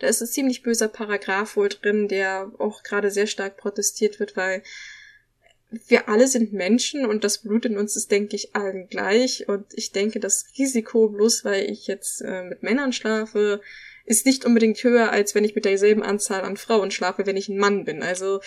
[0.00, 4.36] Da ist ein ziemlich böser Paragraph wohl drin, der auch gerade sehr stark protestiert wird,
[4.36, 4.62] weil
[5.88, 9.48] wir alle sind Menschen und das Blut in uns ist, denke ich, allen gleich.
[9.48, 13.60] Und ich denke, das Risiko, bloß weil ich jetzt äh, mit Männern schlafe,
[14.04, 17.48] ist nicht unbedingt höher, als wenn ich mit derselben Anzahl an Frauen schlafe, wenn ich
[17.48, 18.02] ein Mann bin.
[18.02, 18.40] Also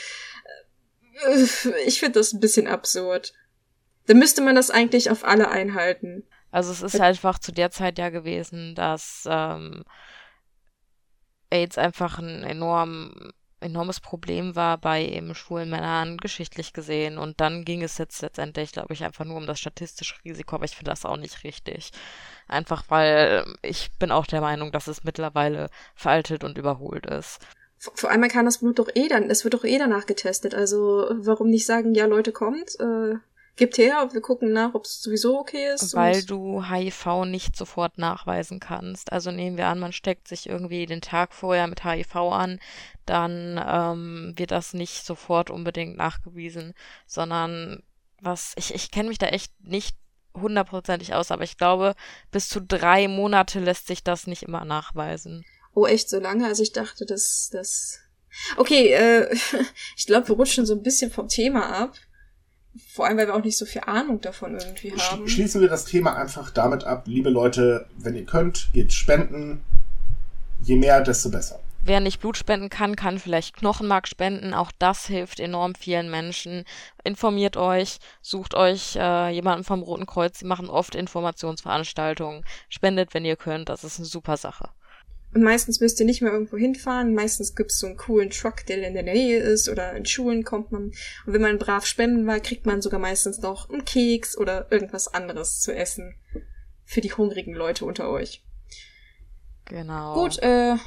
[1.25, 3.33] äh, ich finde das ein bisschen absurd.
[4.07, 6.23] Da müsste man das eigentlich auf alle einhalten.
[6.51, 9.83] Also es ist einfach zu der Zeit ja gewesen, dass ähm,
[11.49, 13.31] AIDS einfach ein enorm,
[13.61, 17.17] enormes Problem war bei eben schwulen Männern geschichtlich gesehen.
[17.17, 20.65] Und dann ging es jetzt letztendlich, glaube ich, einfach nur um das statistische Risiko, aber
[20.65, 21.91] ich finde das auch nicht richtig.
[22.47, 27.39] Einfach weil ich bin auch der Meinung, dass es mittlerweile veraltet und überholt ist.
[27.77, 30.53] Vor vor allem kann das Blut doch eh dann, es wird doch eh danach getestet.
[30.53, 33.15] Also warum nicht sagen, ja Leute, kommt, äh,
[33.59, 35.93] gebt her, wir gucken nach, ob es sowieso okay ist.
[35.93, 39.11] Weil du HIV nicht sofort nachweisen kannst.
[39.11, 42.59] Also nehmen wir an, man steckt sich irgendwie den Tag vorher mit HIV an,
[43.05, 46.73] dann ähm, wird das nicht sofort unbedingt nachgewiesen,
[47.05, 47.83] sondern
[48.21, 49.95] was, ich, ich kenne mich da echt nicht
[50.35, 51.95] hundertprozentig aus, aber ich glaube,
[52.31, 55.45] bis zu drei Monate lässt sich das nicht immer nachweisen.
[55.73, 56.45] Oh, echt so lange?
[56.45, 57.99] Also ich dachte, dass das.
[58.57, 59.35] Okay, äh,
[59.97, 61.95] ich glaube, wir rutschen so ein bisschen vom Thema ab.
[62.87, 65.27] Vor allem, weil wir auch nicht so viel Ahnung davon irgendwie haben.
[65.27, 69.61] Sch schließen wir das Thema einfach damit ab, liebe Leute, wenn ihr könnt, geht spenden.
[70.61, 71.59] Je mehr, desto besser.
[71.81, 74.53] Wer nicht Blut spenden kann, kann vielleicht Knochenmark spenden.
[74.53, 76.65] Auch das hilft enorm vielen Menschen.
[77.03, 80.39] Informiert euch, sucht euch äh, jemanden vom Roten Kreuz.
[80.39, 82.43] Sie machen oft Informationsveranstaltungen.
[82.67, 83.69] Spendet, wenn ihr könnt.
[83.69, 84.69] Das ist eine super Sache.
[85.33, 87.13] Und meistens müsst ihr nicht mehr irgendwo hinfahren.
[87.13, 90.71] Meistens gibt's so einen coolen Truck, der in der Nähe ist oder in Schulen kommt
[90.71, 90.85] man.
[91.25, 95.07] Und wenn man brav spenden war, kriegt man sogar meistens noch einen Keks oder irgendwas
[95.07, 96.15] anderes zu essen.
[96.83, 98.43] Für die hungrigen Leute unter euch.
[99.65, 100.15] Genau.
[100.15, 100.77] Gut, äh,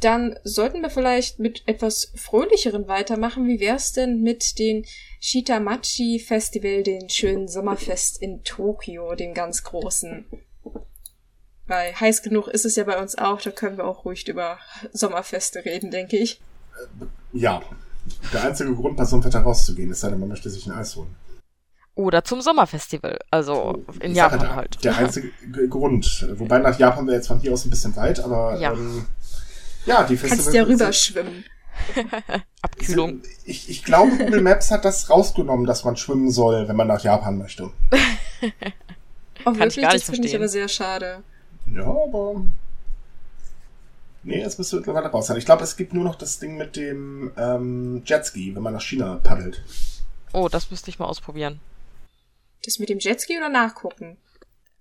[0.00, 3.46] dann sollten wir vielleicht mit etwas Fröhlicheren weitermachen.
[3.48, 4.84] Wie wär's denn mit dem
[5.20, 10.26] Shitamachi Festival, den schönen Sommerfest in Tokio, dem ganz großen?
[11.70, 14.58] Weil heiß genug ist es ja bei uns auch, da können wir auch ruhig über
[14.92, 16.40] Sommerfeste reden, denke ich.
[17.32, 17.62] Ja,
[18.32, 20.72] der einzige Grund, bei so einem Wetter rauszugehen, ist, sei denn, man möchte sich ein
[20.72, 21.14] Eis holen.
[21.94, 23.18] Oder zum Sommerfestival.
[23.30, 24.84] Also in Ich sag ja, Japan der, halt.
[24.84, 25.30] Der einzige
[25.68, 26.26] Grund.
[26.38, 28.72] Wobei nach Japan wäre jetzt von hier aus ein bisschen weit, aber Ja.
[28.72, 29.06] ähm,
[29.86, 30.44] ja, die Festivals.
[30.46, 31.44] Kannst ja rüberschwimmen.
[32.62, 33.08] Abkühlung.
[33.22, 36.88] sind- Ich, ich glaube, Google Maps hat das rausgenommen, dass man schwimmen soll, wenn man
[36.88, 37.70] nach Japan möchte.
[39.46, 41.22] Oh, Kann ich wirklich, gar nicht das finde ich aber sehr schade.
[41.74, 42.44] Ja, aber.
[44.22, 45.38] Nee, es müsste mittlerweile raus sein.
[45.38, 48.82] Ich glaube, es gibt nur noch das Ding mit dem ähm, Jetski, wenn man nach
[48.82, 49.62] China paddelt.
[50.32, 51.58] Oh, das müsste ich mal ausprobieren.
[52.64, 54.18] Das mit dem Jetski oder nachgucken?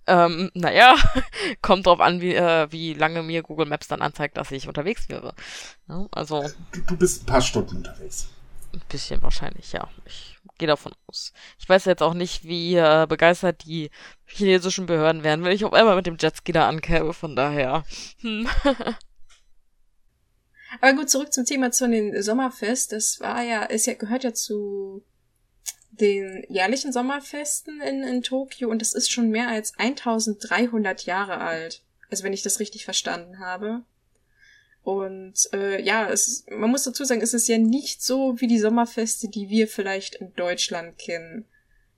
[0.08, 0.95] Ähm, naja,
[1.62, 5.08] kommt drauf an, wie, äh, wie lange mir Google Maps dann anzeigt, dass ich unterwegs
[5.08, 5.34] wäre.
[5.88, 8.28] Ja, also Du, du bist ein paar Stunden unterwegs.
[8.73, 9.88] ein bisschen wahrscheinlich, ja.
[10.06, 11.34] Ich gehe davon aus.
[11.58, 13.89] Ich weiß jetzt auch nicht, wie äh, begeistert die
[14.25, 17.84] chinesischen Behörden wären, wenn ich auf einmal mit dem Jetski da ankäme, von daher.
[18.21, 18.47] Hm.
[20.82, 22.91] Aber gut, zurück zum Thema zu den Sommerfest.
[22.91, 25.04] Das war ja, es ja, gehört ja zu
[25.91, 31.84] den jährlichen Sommerfesten in, in Tokio und das ist schon mehr als 1300 Jahre alt.
[32.10, 33.84] Also wenn ich das richtig verstanden habe.
[34.84, 38.60] Und äh, ja, es, man muss dazu sagen, es ist ja nicht so wie die
[38.60, 41.46] Sommerfeste, die wir vielleicht in Deutschland kennen.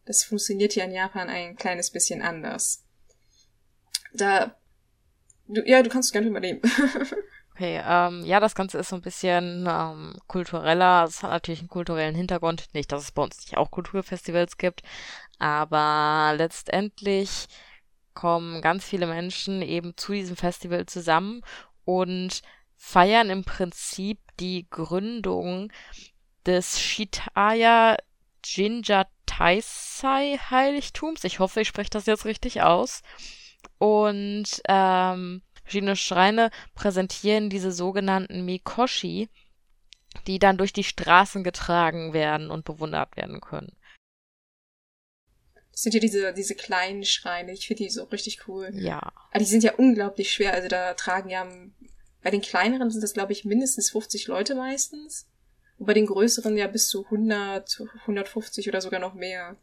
[0.05, 2.83] Das funktioniert ja in Japan ein kleines bisschen anders.
[4.13, 4.55] Da,
[5.47, 6.61] du, ja, du kannst gerne übernehmen.
[7.61, 11.03] Okay, ähm, ja, das Ganze ist so ein bisschen ähm, kultureller.
[11.07, 12.65] Es hat natürlich einen kulturellen Hintergrund.
[12.73, 14.81] Nicht, dass es bei uns nicht auch Kulturfestivals gibt,
[15.37, 17.45] aber letztendlich
[18.15, 21.43] kommen ganz viele Menschen eben zu diesem Festival zusammen
[21.85, 22.41] und
[22.81, 25.71] feiern im Prinzip die Gründung
[26.47, 27.95] des Shitaya
[28.43, 31.23] Jinja Taisai Heiligtums.
[31.23, 33.03] Ich hoffe, ich spreche das jetzt richtig aus.
[33.77, 39.29] Und ähm, verschiedene Schreine präsentieren diese sogenannten Mikoshi,
[40.25, 43.77] die dann durch die Straßen getragen werden und bewundert werden können.
[45.71, 47.53] Das sind ja diese, diese kleinen Schreine.
[47.53, 48.71] Ich finde die so richtig cool.
[48.73, 49.13] Ja.
[49.29, 50.53] Aber die sind ja unglaublich schwer.
[50.53, 51.47] Also da tragen ja
[52.23, 55.27] Bei den kleineren sind das, glaube ich, mindestens 50 Leute meistens.
[55.77, 59.57] Und bei den größeren ja bis zu 100, 150 oder sogar noch mehr.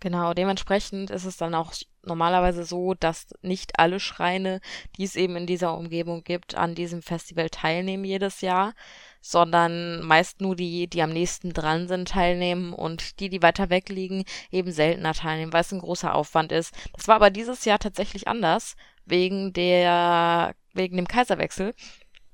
[0.00, 4.60] Genau, dementsprechend ist es dann auch normalerweise so, dass nicht alle Schreine,
[4.96, 8.72] die es eben in dieser Umgebung gibt, an diesem Festival teilnehmen jedes Jahr,
[9.20, 13.90] sondern meist nur die, die am nächsten dran sind, teilnehmen und die, die weiter weg
[13.90, 16.74] liegen, eben seltener teilnehmen, weil es ein großer Aufwand ist.
[16.94, 21.74] Das war aber dieses Jahr tatsächlich anders, wegen der, wegen dem Kaiserwechsel.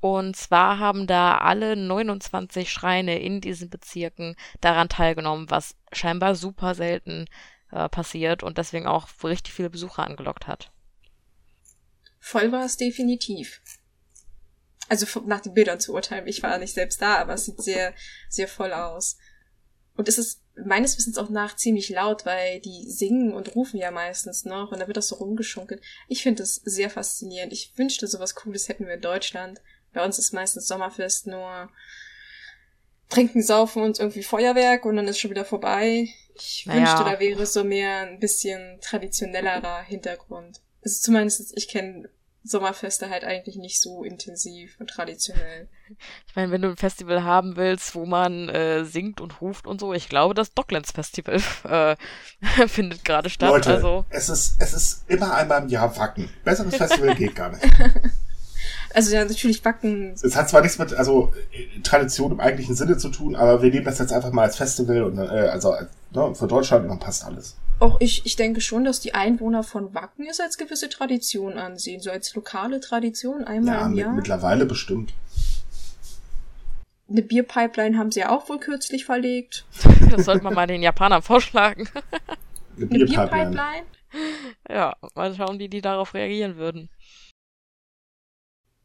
[0.01, 6.75] Und zwar haben da alle 29 Schreine in diesen Bezirken daran teilgenommen, was scheinbar super
[6.75, 7.27] selten
[7.72, 10.70] äh, passiert und deswegen auch richtig viele Besucher angelockt hat.
[12.20, 13.61] Voll war es definitiv.
[14.88, 16.27] Also nach den Bildern zu urteilen.
[16.27, 17.94] Ich war nicht selbst da, aber es sieht sehr,
[18.29, 19.16] sehr voll aus.
[19.97, 23.91] Und es ist meines Wissens auch nach ziemlich laut, weil die singen und rufen ja
[23.91, 25.81] meistens noch und da wird das so rumgeschunkelt.
[26.09, 27.53] Ich finde das sehr faszinierend.
[27.53, 29.63] Ich wünschte, sowas Cooles hätten wir in Deutschland.
[29.93, 31.71] Bei uns ist meistens Sommerfest nur
[33.09, 36.09] trinken, saufen und irgendwie Feuerwerk und dann ist schon wieder vorbei.
[36.35, 36.81] Ich naja.
[36.81, 40.61] wünschte, da wäre so mehr ein bisschen traditionellerer Hintergrund.
[40.83, 42.11] Also zumindest, ich kenne
[42.47, 45.69] Sommerfeste halt eigentlich nicht so intensiv und traditionell.
[46.29, 49.81] Ich meine, wenn du ein Festival haben willst, wo man äh, singt und ruft und
[49.81, 51.97] so, ich glaube, das Docklands Festival äh,
[52.69, 53.51] findet gerade statt.
[53.51, 54.05] Leute, also.
[54.11, 56.31] es ist es ist immer einmal im Jahr Wacken.
[56.45, 57.65] Besseres Festival geht gar nicht.
[58.95, 60.15] Also ja, natürlich Backen.
[60.23, 61.33] Es hat zwar nichts mit also
[61.83, 65.03] Tradition im eigentlichen Sinne zu tun, aber wir nehmen das jetzt einfach mal als Festival
[65.03, 65.75] und äh, also
[66.13, 67.57] ne, für Deutschland und dann passt alles.
[67.79, 72.01] Auch ich, ich denke schon, dass die Einwohner von Wacken es als gewisse Tradition ansehen,
[72.01, 74.09] so als lokale Tradition einmal ja, im Jahr.
[74.09, 75.12] Mit, mittlerweile bestimmt.
[77.09, 79.65] Eine Bierpipeline haben sie ja auch wohl kürzlich verlegt.
[80.11, 81.89] Das sollte man mal den Japanern vorschlagen.
[82.77, 83.33] Eine Bierpipeline.
[83.33, 83.87] Eine Bierpipeline?
[84.69, 86.89] Ja, mal schauen, wie die darauf reagieren würden.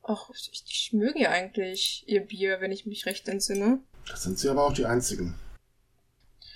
[0.04, 3.80] Ach, ich, ich möge ja eigentlich ihr Bier, wenn ich mich recht entsinne.
[4.08, 5.36] Das sind sie aber auch die einzigen.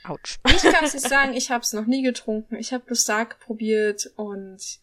[0.10, 0.38] Autsch.
[0.48, 2.56] Ich kann es nicht sagen, ich habe es noch nie getrunken.
[2.56, 4.80] Ich habe bloß Sarg probiert und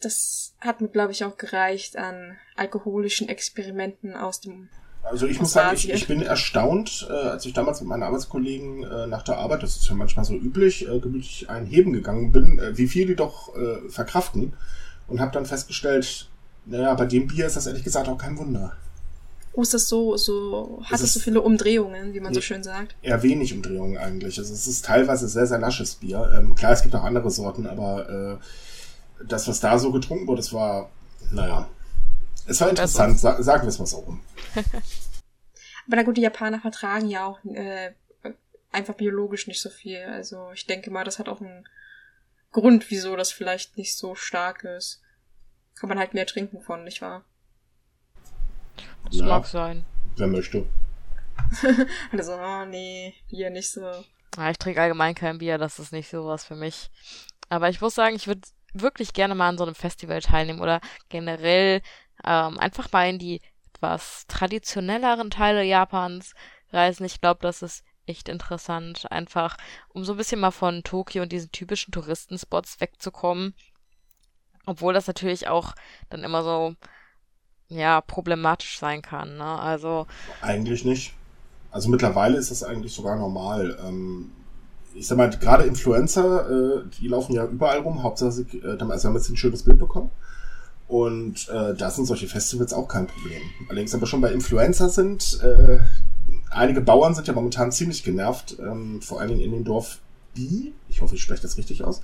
[0.00, 4.68] das hat mir, glaube ich, auch gereicht an alkoholischen Experimenten aus dem
[5.04, 8.84] also ich muss sagen, ich, ich bin erstaunt, äh, als ich damals mit meinen Arbeitskollegen
[8.84, 12.58] äh, nach der Arbeit, das ist ja manchmal so üblich, äh, gemütlich einheben gegangen bin,
[12.58, 14.54] äh, wie viel die doch äh, verkraften
[15.06, 16.30] und habe dann festgestellt,
[16.64, 18.76] naja, bei dem Bier ist das ehrlich gesagt auch kein Wunder.
[19.54, 22.96] Oh, ist das so, so, hat es so viele Umdrehungen, wie man so schön sagt?
[23.02, 24.38] Eher wenig Umdrehungen eigentlich.
[24.38, 26.32] Also es ist teilweise sehr, sehr lasches Bier.
[26.36, 28.40] Ähm, klar, es gibt auch andere Sorten, aber
[29.20, 30.90] äh, das, was da so getrunken wurde, das war,
[31.30, 31.68] naja,
[32.46, 34.20] es war interessant, sa sagen wir es mal so rum.
[34.54, 37.92] aber na gut, die Japaner vertragen ja auch äh,
[38.72, 40.02] einfach biologisch nicht so viel.
[40.02, 41.66] Also ich denke mal, das hat auch einen
[42.50, 45.00] Grund, wieso das vielleicht nicht so stark ist
[45.74, 47.24] kann man halt mehr trinken von, nicht wahr?
[49.06, 49.84] Das ja, mag sein.
[50.16, 50.66] Wer möchte.
[52.12, 53.80] also, oh nee, Bier nicht so.
[54.36, 56.90] Ja, ich trinke allgemein kein Bier, das ist nicht so was für mich.
[57.48, 58.40] Aber ich muss sagen, ich würde
[58.72, 61.82] wirklich gerne mal an so einem Festival teilnehmen oder generell
[62.24, 63.40] ähm, einfach mal in die
[63.72, 66.34] etwas traditionelleren Teile Japans
[66.72, 67.04] reisen.
[67.04, 69.56] Ich glaube, das ist echt interessant, einfach
[69.88, 73.54] um so ein bisschen mal von Tokio und diesen typischen Touristenspots wegzukommen
[74.66, 75.74] obwohl das natürlich auch
[76.10, 76.74] dann immer so,
[77.78, 79.44] ja, problematisch sein kann, ne?
[79.44, 80.06] Also.
[80.40, 81.14] Eigentlich nicht.
[81.70, 83.76] Also mittlerweile ist das eigentlich sogar normal.
[83.84, 84.30] Ähm,
[84.94, 89.16] ich sag mal, gerade Influencer, äh, die laufen ja überall rum, Hauptsache, äh, also haben
[89.16, 90.10] jetzt ein schönes Bild bekommen.
[90.86, 93.42] Und äh, da sind solche Festivals auch kein Problem.
[93.68, 95.78] Allerdings, wir schon bei Influencer sind, äh,
[96.50, 99.98] einige Bauern sind ja momentan ziemlich genervt, ähm, vor allen Dingen in dem Dorf
[100.34, 102.02] Bi, ich hoffe, ich spreche das richtig aus,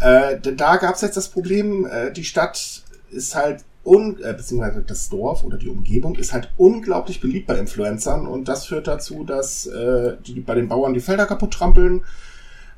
[0.00, 4.82] äh, da gab es jetzt das Problem, äh, die Stadt ist halt un äh, beziehungsweise
[4.82, 9.24] das Dorf oder die Umgebung ist halt unglaublich beliebt bei Influencern und das führt dazu,
[9.24, 12.02] dass äh, die bei den Bauern die Felder kaputt trampeln.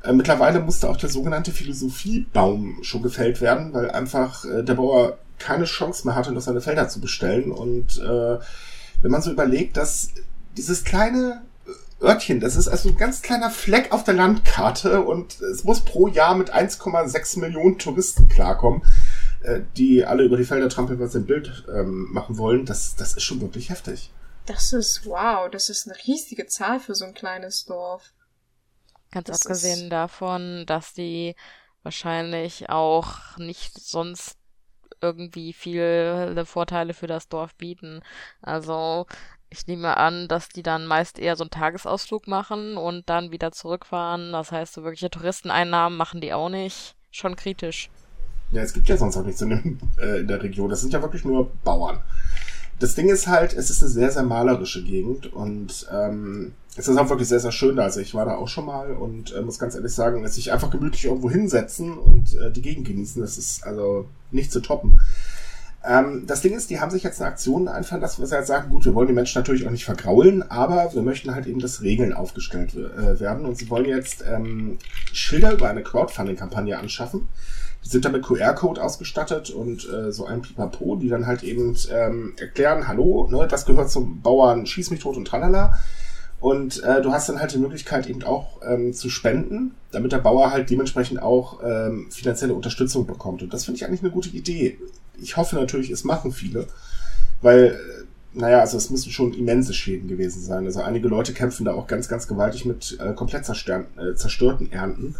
[0.03, 5.19] Äh, mittlerweile musste auch der sogenannte Philosophiebaum schon gefällt werden, weil einfach äh, der Bauer
[5.39, 7.51] keine Chance mehr hatte, noch seine Felder zu bestellen.
[7.53, 8.39] Und äh,
[9.03, 10.09] wenn man so überlegt, dass
[10.57, 11.43] dieses kleine
[12.05, 12.41] Örtchen.
[12.41, 16.35] Das ist also ein ganz kleiner Fleck auf der Landkarte und es muss pro Jahr
[16.35, 18.83] mit 1,6 Millionen Touristen klarkommen,
[19.45, 22.67] äh, die alle über die Felder trampeln, was sie ein Bild ähm, machen wollen.
[22.67, 24.11] Das, das ist schon wirklich heftig.
[24.47, 28.13] Das ist wow, das ist eine riesige Zahl für so ein kleines Dorf.
[29.11, 31.35] Ganz das abgesehen davon, dass die
[31.83, 34.37] wahrscheinlich auch nicht sonst
[35.01, 38.01] irgendwie viele Vorteile für das Dorf bieten.
[38.43, 39.07] Also
[39.51, 43.53] ich nehme an, dass die dann meist eher so einen Tagesausflug machen und dann wieder
[43.53, 44.33] zurückfahren.
[44.33, 46.97] Das heißt, so wirkliche Touristeneinnahmen machen die auch nicht.
[47.11, 47.91] Schon kritisch.
[48.55, 50.71] Ja, es gibt ja sonst auch nichts in, dem, äh, in der Region.
[50.71, 51.99] Das sind ja wirklich nur Bauern.
[52.79, 56.97] Das Ding ist halt, es ist eine sehr, sehr malerische Gegend und ähm, es ist
[56.97, 57.85] auch wirklich sehr, sehr schön da.
[57.85, 60.53] Also ich war da auch schon mal und äh, muss ganz ehrlich sagen, dass sich
[60.53, 65.01] einfach gemütlich irgendwo hinsetzen und äh, die Gegend genießen, das ist also nicht zu toppen.
[65.85, 68.47] Ähm, das Ding ist, die haben sich jetzt eine Aktion einfallen lassen, was sie halt
[68.47, 71.61] sagen, gut, wir wollen die Menschen natürlich auch nicht vergraulen, aber wir möchten halt eben,
[71.61, 74.79] dass Regeln aufgestellt äh, werden und sie wollen jetzt ähm,
[75.13, 77.29] Schilder über eine Crowdfunding-Kampagne anschaffen.
[77.85, 81.77] Die sind dann mit QR-Code ausgestattet und äh, so ein Pipapo, die dann halt eben
[81.93, 85.79] ähm, erklären, hallo, ne, das gehört zum Bauern, schieß mich tot und tralala.
[86.45, 90.19] Und äh, du hast dann halt die Möglichkeit eben auch ähm, zu spenden, damit der
[90.19, 93.43] Bauer halt dementsprechend auch ähm, finanzielle Unterstützung bekommt.
[93.43, 94.79] Und das finde ich eigentlich eine gute Idee.
[95.19, 96.67] Ich hoffe natürlich, es machen viele,
[97.41, 100.67] weil, äh, naja, also es müssen schon immense Schäden gewesen sein.
[100.67, 105.15] Also einige Leute kämpfen da auch ganz, ganz gewaltig mit äh, komplett äh, zerstörten Ernten.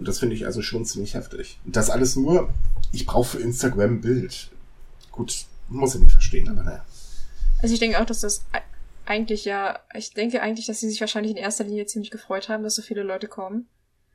[0.00, 1.60] Und das finde ich also schon ziemlich heftig.
[1.66, 2.48] Und das alles nur,
[2.90, 4.50] ich brauche für Instagram ein Bild.
[5.12, 6.86] Gut, muss ich nicht verstehen, aber naja.
[7.60, 8.46] Also ich denke auch, dass das
[9.04, 12.62] eigentlich ja, ich denke eigentlich, dass sie sich wahrscheinlich in erster Linie ziemlich gefreut haben,
[12.62, 13.68] dass so viele Leute kommen.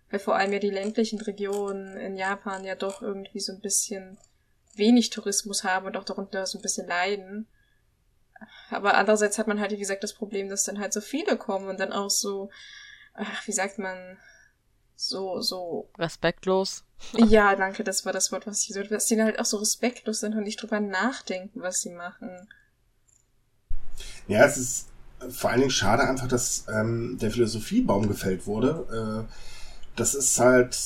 [0.09, 4.17] Weil vor allem ja die ländlichen Regionen in Japan ja doch irgendwie so ein bisschen
[4.73, 7.45] wenig Tourismus haben und auch darunter so ein bisschen leiden.
[8.71, 11.67] Aber andererseits hat man halt, wie gesagt, das Problem, dass dann halt so viele kommen
[11.67, 12.49] und dann auch so,
[13.13, 14.17] ach, wie sagt man,
[14.95, 15.89] so, so.
[15.97, 16.83] Respektlos.
[17.13, 19.57] Ja, danke, das war das Wort, was ich so, dass die dann halt auch so
[19.57, 22.47] respektlos sind und nicht drüber nachdenken, was sie machen.
[24.27, 24.87] Ja, es ist
[25.29, 29.25] vor allen Dingen schade einfach, dass ähm, der Philosophiebaum gefällt wurde.
[29.27, 29.33] Äh,
[29.95, 30.77] das ist halt,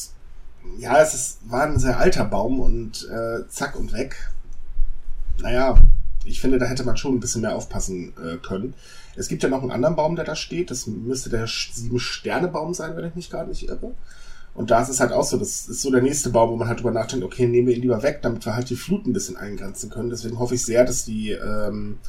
[0.77, 4.31] ja, es ist, war ein sehr alter Baum und äh, zack und weg.
[5.39, 5.75] Naja,
[6.25, 8.73] ich finde, da hätte man schon ein bisschen mehr aufpassen äh, können.
[9.15, 10.71] Es gibt ja noch einen anderen Baum, der da steht.
[10.71, 13.93] Das müsste der Sieben-Sterne-Baum sein, wenn ich mich gerade nicht irre.
[14.53, 16.67] Und da ist es halt auch so, das ist so der nächste Baum, wo man
[16.67, 19.13] halt drüber nachdenkt, okay, nehmen wir ihn lieber weg, damit wir halt die Flut ein
[19.13, 20.09] bisschen eingrenzen können.
[20.09, 21.99] Deswegen hoffe ich sehr, dass die ähm,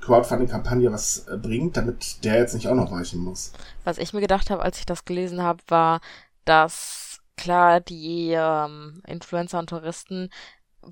[0.00, 3.52] Crowdfunding-Kampagne was äh, bringt, damit der jetzt nicht auch noch weichen muss.
[3.84, 6.00] Was ich mir gedacht habe, als ich das gelesen habe, war,
[6.44, 10.30] dass klar die ähm, Influencer und Touristen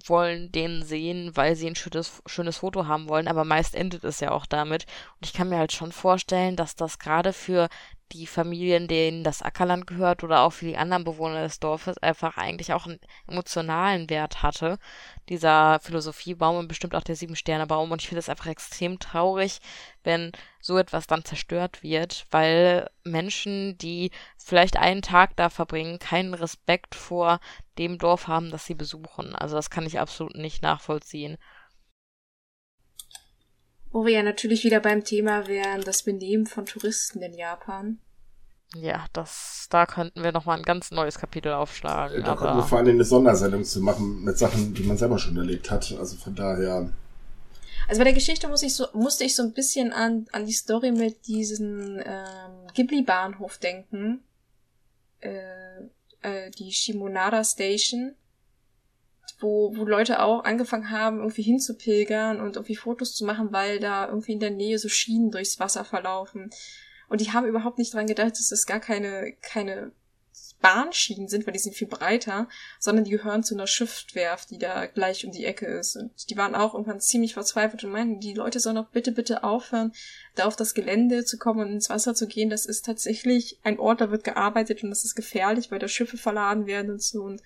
[0.06, 4.20] wollen den sehen, weil sie ein schönes, schönes Foto haben wollen, aber meist endet es
[4.20, 4.86] ja auch damit.
[5.16, 7.68] Und ich kann mir halt schon vorstellen, dass das gerade für
[8.12, 12.36] die Familien, denen das Ackerland gehört oder auch für die anderen Bewohner des Dorfes einfach
[12.36, 14.78] eigentlich auch einen emotionalen Wert hatte.
[15.28, 17.90] Dieser Philosophiebaum und bestimmt auch der Sieben-Sterne-Baum.
[17.90, 19.60] Und ich finde es einfach extrem traurig,
[20.04, 26.34] wenn so etwas dann zerstört wird, weil Menschen, die vielleicht einen Tag da verbringen, keinen
[26.34, 27.40] Respekt vor
[27.78, 29.34] dem Dorf haben, das sie besuchen.
[29.34, 31.38] Also das kann ich absolut nicht nachvollziehen.
[33.92, 37.98] Wo wir ja natürlich wieder beim Thema wären, das Benehmen von Touristen in Japan.
[38.74, 42.24] Ja, das, da könnten wir nochmal ein ganz neues Kapitel aufschlagen.
[42.24, 45.36] Da könnten wir vor allem eine Sondersendung zu machen mit Sachen, die man selber schon
[45.36, 45.94] erlebt hat.
[45.98, 46.90] Also von daher.
[47.86, 50.52] Also bei der Geschichte muss ich so, musste ich so ein bisschen an, an die
[50.52, 54.22] Story mit diesem ähm, Ghibli-Bahnhof denken.
[55.20, 55.82] Äh,
[56.22, 58.14] äh, die Shimonara Station
[59.42, 64.08] wo, wo Leute auch angefangen haben, irgendwie hinzupilgern und irgendwie Fotos zu machen, weil da
[64.08, 66.50] irgendwie in der Nähe so Schienen durchs Wasser verlaufen.
[67.08, 69.92] Und die haben überhaupt nicht dran gedacht, dass das gar keine, keine
[70.62, 74.86] Bahnschienen sind, weil die sind viel breiter, sondern die gehören zu einer Schiffwerft, die da
[74.86, 75.96] gleich um die Ecke ist.
[75.96, 79.44] Und die waren auch irgendwann ziemlich verzweifelt und meinten, die Leute sollen doch bitte, bitte
[79.44, 79.92] aufhören,
[80.36, 82.48] da auf das Gelände zu kommen und ins Wasser zu gehen.
[82.48, 86.16] Das ist tatsächlich ein Ort, da wird gearbeitet und das ist gefährlich, weil da Schiffe
[86.16, 87.22] verladen werden und so.
[87.22, 87.42] Und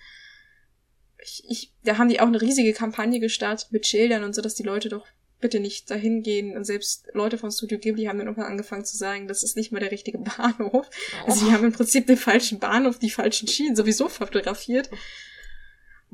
[1.23, 4.55] ich, ich, da haben die auch eine riesige Kampagne gestartet mit Schildern und so, dass
[4.55, 5.05] die Leute doch
[5.39, 6.55] bitte nicht dahin gehen.
[6.55, 9.71] Und selbst Leute von Studio Ghibli haben dann irgendwann angefangen zu sagen, das ist nicht
[9.71, 10.89] mal der richtige Bahnhof.
[10.89, 11.27] Oh.
[11.27, 14.89] Also die haben im Prinzip den falschen Bahnhof, die falschen Schienen sowieso fotografiert.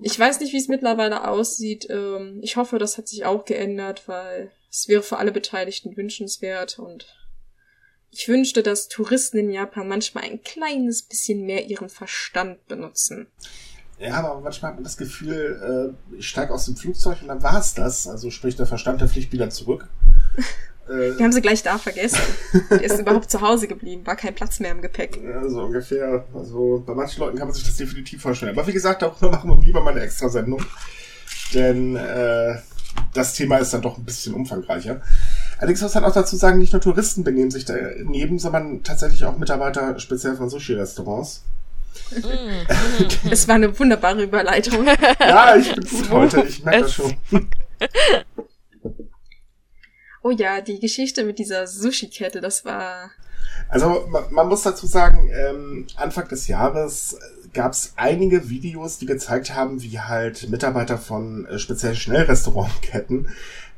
[0.01, 1.87] Ich weiß nicht, wie es mittlerweile aussieht.
[1.89, 6.79] Ähm, ich hoffe, das hat sich auch geändert, weil es wäre für alle Beteiligten wünschenswert
[6.79, 7.05] und
[8.09, 13.27] ich wünschte, dass Touristen in Japan manchmal ein kleines bisschen mehr ihren Verstand benutzen.
[14.03, 17.41] Ja, aber manchmal hat man das Gefühl, äh, ich steige aus dem Flugzeug und dann
[17.41, 18.05] war es das.
[18.05, 19.87] Also sprich, der Verstand, der fliegt wieder zurück.
[20.89, 22.19] äh, Die haben sie gleich da vergessen.
[22.69, 25.17] Der ist überhaupt zu Hause geblieben, war kein Platz mehr im Gepäck.
[25.23, 26.25] Ja, so ungefähr.
[26.33, 28.57] Also bei manchen Leuten kann man sich das definitiv vorstellen.
[28.57, 30.61] Aber wie gesagt, darüber machen wir lieber mal eine extra Sendung.
[31.53, 32.57] Denn äh,
[33.13, 35.01] das Thema ist dann doch ein bisschen umfangreicher.
[35.59, 39.37] Allerdings muss man auch dazu sagen, nicht nur Touristen benehmen sich daneben, sondern tatsächlich auch
[39.37, 41.43] Mitarbeiter speziell von Sushi-Restaurants.
[43.29, 44.85] Es war eine wunderbare Überleitung.
[45.19, 47.15] Ja, ich bin gut heute, ich merke das schon.
[50.23, 53.11] Oh ja, die Geschichte mit dieser Sushi-Kette, das war.
[53.67, 57.17] Also man, man, muss dazu sagen, ähm, Anfang des Jahres
[57.53, 63.27] gab es einige Videos, die gezeigt haben, wie halt Mitarbeiter von äh, speziell Schnellrestaurantketten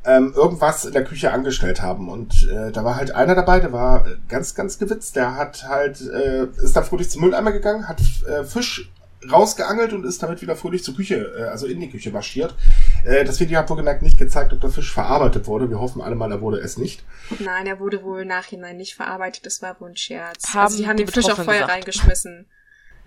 [0.05, 2.09] ähm, irgendwas in der Küche angestellt haben.
[2.09, 5.15] Und äh, da war halt einer dabei, der war ganz, ganz gewitzt.
[5.15, 8.91] Der hat halt, äh, ist da fröhlich zum Mülleimer gegangen, hat äh, Fisch
[9.31, 12.55] rausgeangelt und ist damit wieder fröhlich zur Küche, äh, also in die Küche marschiert.
[13.03, 15.69] Äh, das Video hat wohl gemerkt nicht gezeigt, ob der Fisch verarbeitet wurde.
[15.69, 17.03] Wir hoffen alle mal, er wurde es nicht.
[17.39, 19.45] Nein, er wurde wohl nachhinein nicht verarbeitet.
[19.45, 20.53] Das war wohl ein Scherz.
[20.53, 21.71] Haben also die haben die den Fisch auf Feuer gesagt.
[21.71, 22.45] reingeschmissen.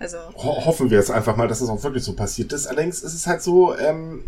[0.01, 2.69] Also, Ho hoffen wir es einfach mal, dass es auch wirklich so passiert ist.
[2.69, 4.25] Allerdings ist es halt so, ähm,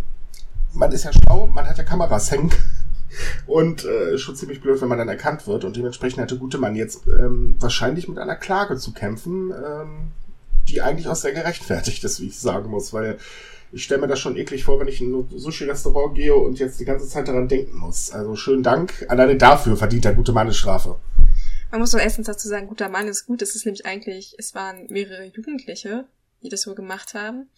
[0.72, 2.50] man ist ja schlau, man hat ja Kameras hängen.
[3.46, 5.64] Und äh, schon ziemlich blöd, wenn man dann erkannt wird.
[5.64, 10.12] Und dementsprechend hatte gute Mann jetzt ähm, wahrscheinlich mit einer Klage zu kämpfen, ähm,
[10.68, 12.92] die eigentlich auch sehr gerechtfertigt ist, wie ich sagen muss.
[12.92, 13.18] Weil
[13.72, 16.80] ich stelle mir das schon eklig vor, wenn ich in ein Sushi-Restaurant gehe und jetzt
[16.80, 18.10] die ganze Zeit daran denken muss.
[18.10, 19.06] Also schönen Dank.
[19.08, 20.96] Alleine dafür verdient der gute Mann eine Strafe.
[21.70, 23.42] man muss doch erstens dazu sagen, guter Mann ist gut.
[23.42, 26.04] Es ist nämlich eigentlich, es waren mehrere Jugendliche,
[26.42, 27.48] die das so gemacht haben.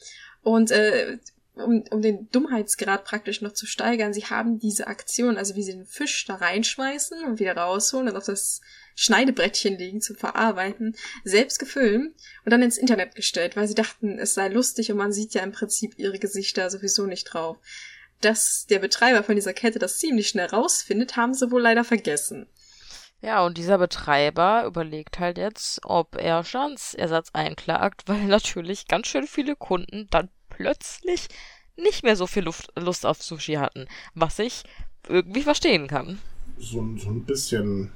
[0.42, 1.18] Und äh,
[1.54, 5.72] um, um den Dummheitsgrad praktisch noch zu steigern, sie haben diese Aktion, also wie sie
[5.72, 8.60] den Fisch da reinschmeißen und wieder rausholen und auf das
[8.94, 14.34] Schneidebrettchen legen zum Verarbeiten, selbst gefilmt und dann ins Internet gestellt, weil sie dachten, es
[14.34, 17.58] sei lustig und man sieht ja im Prinzip ihre Gesichter sowieso nicht drauf.
[18.20, 22.46] Dass der Betreiber von dieser Kette das ziemlich schnell rausfindet, haben sie wohl leider vergessen.
[23.20, 29.26] Ja, und dieser Betreiber überlegt halt jetzt, ob er Schadensersatz einklagt, weil natürlich ganz schön
[29.26, 30.28] viele Kunden dann
[30.62, 31.28] plötzlich
[31.76, 34.62] nicht mehr so viel Luft, Lust auf Sushi hatten, was ich
[35.08, 36.18] irgendwie verstehen kann.
[36.58, 37.90] so, ein- so ein bisschen.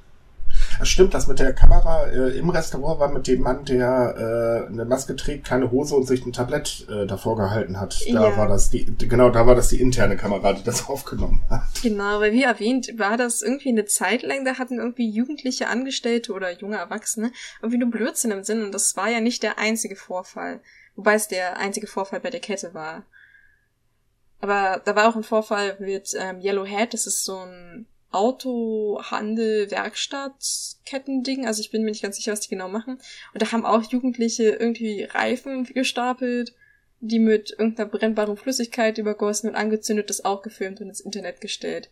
[0.79, 4.71] Das stimmt, das mit der Kamera äh, im Restaurant war mit dem Mann, der äh,
[4.71, 7.99] eine Maske trägt, keine Hose und sich ein Tablett äh, davor gehalten hat.
[8.09, 8.37] Da Ja.
[8.37, 11.63] war das die, genau, da war das die interne Kamera, die das aufgenommen hat.
[11.83, 16.31] Genau, weil wie erwähnt, war das irgendwie eine Zeit lang, da hatten irgendwie jugendliche Angestellte
[16.33, 19.95] oder junge Erwachsene irgendwie nur Blödsinn im Sinn und das war ja nicht der einzige
[19.97, 20.61] Vorfall.
[20.97, 23.05] Wobei es der einzige Vorfall bei der Kette war.
[24.41, 31.45] Aber da war auch ein Vorfall mit ähm, Yellowhead, das ist so ein Autohandel, Werkstatt-Kettending.
[31.45, 32.99] Also ich bin mir nicht ganz sicher, was die genau machen.
[33.33, 36.55] Und da haben auch Jugendliche irgendwie Reifen gestapelt,
[36.99, 41.91] die mit irgendeiner brennbaren Flüssigkeit übergossen und angezündet, das auch gefilmt und ins Internet gestellt.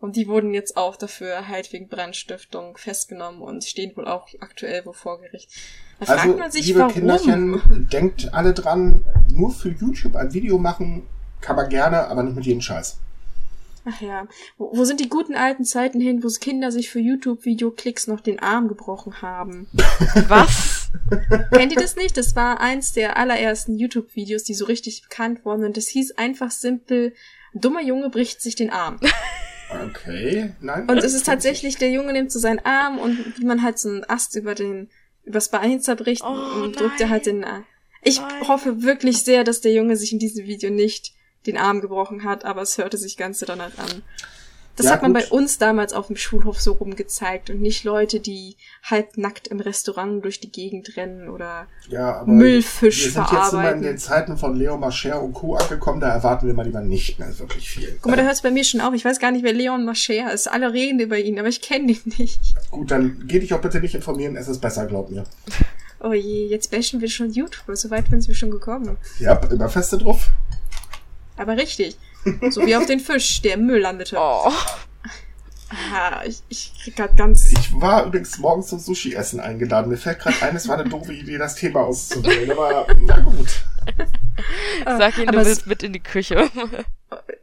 [0.00, 4.86] Und die wurden jetzt auch dafür halt wegen Brandstiftung festgenommen und stehen wohl auch aktuell
[4.86, 5.50] wo vor Gericht.
[5.98, 6.92] Da fragt Also, man sich, liebe warum.
[6.92, 11.02] Kinderchen, denkt alle dran, nur für YouTube ein Video machen
[11.40, 12.98] kann man gerne, aber nicht mit jedem Scheiß.
[13.84, 14.26] Ach ja,
[14.58, 18.38] wo, wo sind die guten alten Zeiten hin, wo Kinder sich für YouTube-Video-Klicks noch den
[18.38, 19.66] Arm gebrochen haben?
[20.28, 20.90] Was?
[21.52, 22.16] Kennt ihr das nicht?
[22.16, 26.50] Das war eins der allerersten YouTube-Videos, die so richtig bekannt wurden und das hieß einfach
[26.50, 27.14] simpel,
[27.54, 29.00] dummer Junge bricht sich den Arm.
[29.70, 30.88] Okay, nein.
[30.88, 33.88] Und es ist tatsächlich, der Junge nimmt so seinen Arm und wie man halt so
[33.88, 34.88] einen Ast über den,
[35.24, 37.64] übers Bein zerbricht Oh, und drückt er halt den Arm.
[38.02, 38.48] Ich Nein.
[38.48, 41.12] hoffe wirklich sehr, dass der Junge sich in diesem Video nicht
[41.46, 44.02] den Arm gebrochen hat, aber es hörte sich ganz so danach an.
[44.78, 45.22] Das Ja, hat man gut.
[45.28, 50.24] bei uns damals auf dem Schulhof so rumgezeigt und nicht Leute, die halbnackt im Restaurant
[50.24, 53.82] durch die Gegend rennen oder ja, Müllfisch wir sind jetzt immer in verarbeiten.
[53.82, 55.56] den Zeiten von Leo Marcher und Co.
[55.56, 57.98] angekommen, da erwarten wir mal lieber nicht mehr wirklich viel.
[58.00, 58.94] Guck mal, da hört es bei mir schon auf.
[58.94, 60.46] Ich weiß gar nicht, wer Leon Marcher ist.
[60.46, 62.40] Alle reden über ihn, aber ich kenne ihn nicht.
[62.70, 65.24] Gut, dann geh dich auch bitte nicht informieren, es ist besser, glaub mir.
[66.00, 67.74] Oh je, jetzt bashen wir schon YouTuber.
[67.74, 68.96] So weit sind wir schon gekommen.
[69.18, 70.28] Ja, immer feste drauf.
[71.36, 71.96] Aber richtig.
[72.50, 74.16] So wie auf den Fisch, der im Müll landete.
[74.18, 74.52] Oh.
[75.92, 77.52] Ah, ich, ich krieg grad ganz.
[77.52, 79.90] Ich war übrigens morgens zum Sushi-Essen eingeladen.
[79.90, 83.64] Mir fällt gerade ein, es war eine doofe Idee, das Thema auszuwählen, aber na gut.
[84.84, 86.50] Sag ihm, aber du willst mit in die Küche.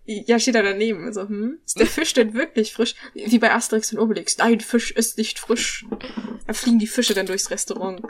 [0.07, 1.11] Ja, steht da daneben.
[1.13, 1.57] So, hm?
[1.65, 2.93] Ist der Fisch denn wirklich frisch?
[3.15, 4.38] Wie bei Asterix und Obelix.
[4.38, 5.84] Nein, Fisch ist nicht frisch.
[6.45, 8.03] Da fliegen die Fische dann durchs Restaurant.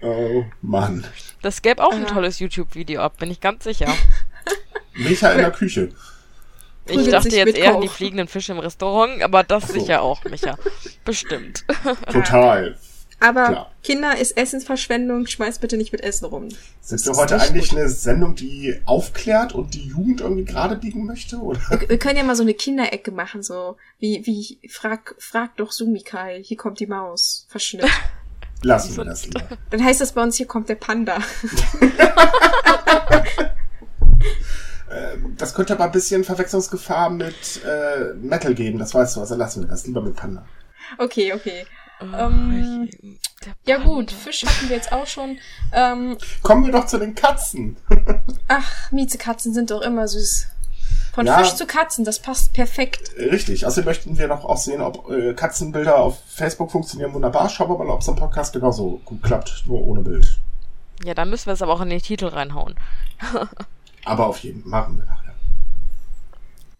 [0.00, 1.04] Oh Mann.
[1.42, 2.14] Das gäbe auch ein Aha.
[2.14, 3.86] tolles YouTube-Video ab, bin ich ganz sicher.
[4.94, 5.90] Micha in der Küche.
[6.86, 9.74] Ich dachte jetzt mit eher an die fliegenden Fische im Restaurant, aber das so.
[9.74, 10.58] sicher auch, Micha.
[11.04, 11.64] Bestimmt.
[12.12, 12.76] Total.
[13.20, 13.72] Aber Klar.
[13.84, 15.28] Kinder ist Essensverschwendung.
[15.28, 16.48] Schmeiß bitte nicht mit Essen rum.
[16.80, 17.78] Sind wir heute eigentlich gut.
[17.78, 21.36] eine Sendung, die aufklärt und die Jugend irgendwie gerade biegen möchte?
[21.36, 21.60] Oder?
[21.86, 26.42] Wir können ja mal so eine Kinderecke machen, so wie, wie, frag, frag doch Sumikai,
[26.42, 27.46] hier kommt die Maus.
[27.48, 27.86] Verschnitt.
[28.62, 29.46] Lassen wir das lieber.
[29.70, 31.18] Dann heißt das bei uns, hier kommt der Panda.
[34.92, 39.34] Ähm, Das könnte aber ein bisschen Verwechslungsgefahr mit äh, Metal geben, das weißt du, also
[39.34, 40.44] lassen wir das lieber mit Panda.
[40.98, 41.64] Okay, okay.
[42.00, 42.90] Oh, Ähm,
[43.44, 44.10] der Ja gut.
[44.10, 45.38] Fisch hatten wir jetzt auch schon.
[45.72, 47.76] Ähm, Kommen wir doch zu den Katzen.
[48.48, 50.48] ach, Miezekatzen sind doch immer süß.
[51.14, 51.38] Von Ja.
[51.38, 53.12] Fisch zu Katzen, das passt perfekt.
[53.16, 53.66] Richtig.
[53.66, 57.48] Außerdem möchten wir noch auch sehen, ob äh, Katzenbilder auf Facebook funktionieren wunderbar.
[57.48, 60.38] Schauen wir mal, ob es im Podcast genauso gut klappt, nur ohne Bild.
[61.04, 62.74] Ja, dann müssen wir es aber auch in den Titel reinhauen.
[64.04, 65.34] aber auf jeden Fall machen wir nachher.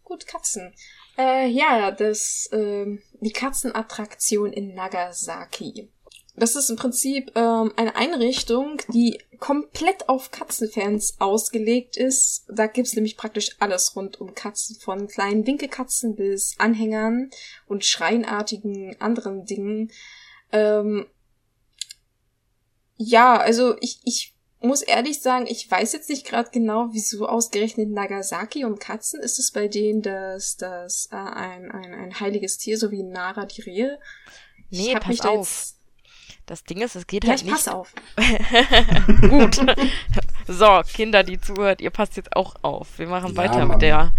[0.05, 0.75] Gut, Katzen.
[1.19, 5.91] Äh, ja, das, äh, die Katzenattraktion in Nagasaki.
[6.35, 12.47] Das ist im Prinzip ähm, eine Einrichtung, die komplett auf Katzenfans ausgelegt ist.
[12.49, 17.31] Da gibt's nämlich praktisch alles rund um Katzen, von kleinen Winkelkatzen bis Anhängern
[17.67, 19.93] und schreinartigen anderen Dingen.
[20.53, 21.07] Ähm,
[22.97, 24.32] ja, also ich, ich
[24.63, 29.21] muss ehrlich sagen, ich weiß jetzt nicht gerade genau, wieso ausgerechnet Nagasaki und Katzen.
[29.21, 33.47] Ist es bei denen das, das äh, ein, ein, ein heiliges Tier, so wie Nara
[33.47, 33.99] die Rehe?
[34.71, 35.75] Nee, pass auf.
[36.47, 37.55] Das Ding ist, es geht ja, halt ich nicht.
[37.55, 37.95] Pass auf.
[39.29, 39.59] Gut.
[40.49, 42.99] so, Kinder, die zuhört, ihr passt jetzt auch auf.
[42.99, 43.69] Wir machen Ja, weiter Mann.
[43.69, 44.13] mit der,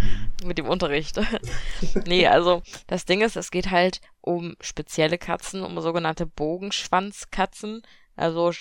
[0.43, 1.19] mit dem Unterricht.
[2.07, 7.81] nee, also das Ding ist, es geht halt um spezielle Katzen, um sogenannte Bogenschwanzkatzen.
[8.15, 8.51] Also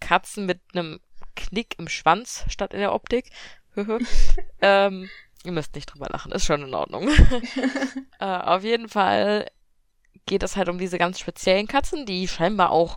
[0.00, 1.00] Katzen mit einem
[1.36, 3.30] Knick im Schwanz statt in der Optik.
[4.60, 5.08] ähm,
[5.44, 7.08] ihr müsst nicht drüber lachen, ist schon in Ordnung.
[8.20, 9.50] äh, auf jeden Fall
[10.26, 12.96] geht es halt um diese ganz speziellen Katzen, die scheinbar auch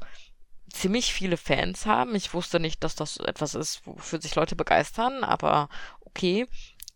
[0.69, 2.15] ziemlich viele Fans haben.
[2.15, 5.69] Ich wusste nicht, dass das etwas ist, wofür sich Leute begeistern, aber
[6.01, 6.47] okay.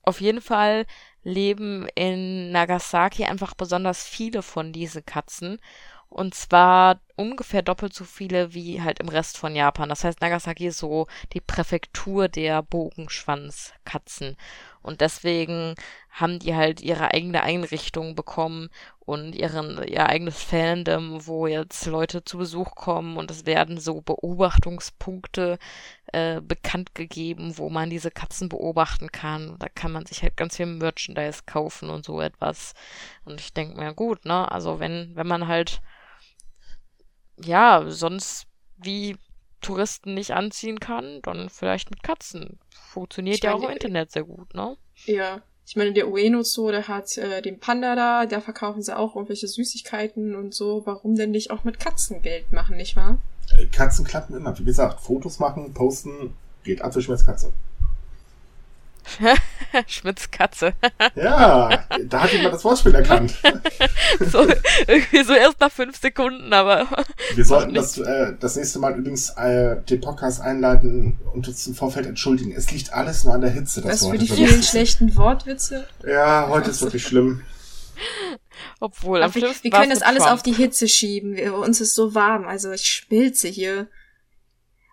[0.04, 0.86] Auf jeden Fall
[1.24, 5.60] leben in Nagasaki einfach besonders viele von diesen Katzen.
[6.10, 9.90] Und zwar ungefähr doppelt so viele wie halt im Rest von Japan.
[9.90, 14.38] Das heißt, Nagasaki ist so die Präfektur der Bogenschwanzkatzen.
[14.82, 15.76] Und deswegen
[16.10, 22.24] haben die halt ihre eigene Einrichtung bekommen und ihren, ihr eigenes Fandom, wo jetzt Leute
[22.24, 25.60] zu Besuch kommen und es werden so Beobachtungspunkte
[26.14, 29.58] äh, bekannt gegeben, wo man diese Katzen beobachten kann.
[29.60, 32.74] Da kann man sich halt ganz viel Merchandise kaufen und so etwas.
[33.26, 34.52] Und ich denke mir, gut, ne?
[34.52, 35.82] Also wenn, wenn man halt
[37.44, 39.18] ja, sonst wie
[39.62, 42.60] Touristen nicht anziehen kann, dann vielleicht mit Katzen.
[42.70, 44.78] Funktioniert Ich ja auch meine, im Internet sehr gut, ne?
[45.06, 45.42] Ja.
[45.66, 49.16] Ich meine, der Ueno Zoo, der hat äh, den Panda da, da verkaufen sie auch
[49.16, 50.84] irgendwelche Süßigkeiten und so.
[50.86, 53.20] Warum denn nicht auch mit Katzen Geld machen, nicht wahr?
[53.58, 54.58] Äh, Katzen klappen immer.
[54.58, 56.34] Wie gesagt, Fotos machen, posten,
[56.64, 57.52] geht ab für Schmerzkatze.
[59.88, 60.74] Schmitz Katze.
[61.16, 63.34] Ja, da hat jemand das Wortspiel erkannt.
[64.20, 64.48] so,
[64.88, 66.88] irgendwie so erst nach fünf Sekunden, aber
[67.36, 71.76] Wir sollten das, äh, das nächste Mal übrigens äh, den Podcast einleiten und uns im
[71.76, 72.52] Vorfeld entschuldigen.
[72.52, 75.88] Es liegt alles nur an der Hitze, das Das wir für die vielen schlechten Wortwitze.
[76.06, 77.42] Ja, heute ist wirklich schlimm.
[78.80, 80.34] obwohl am Aber wir, wir können das alles Trump.
[80.34, 81.36] auf die Hitze schieben.
[81.36, 83.88] Wir, uns ist so warm, also ich schmilze hier.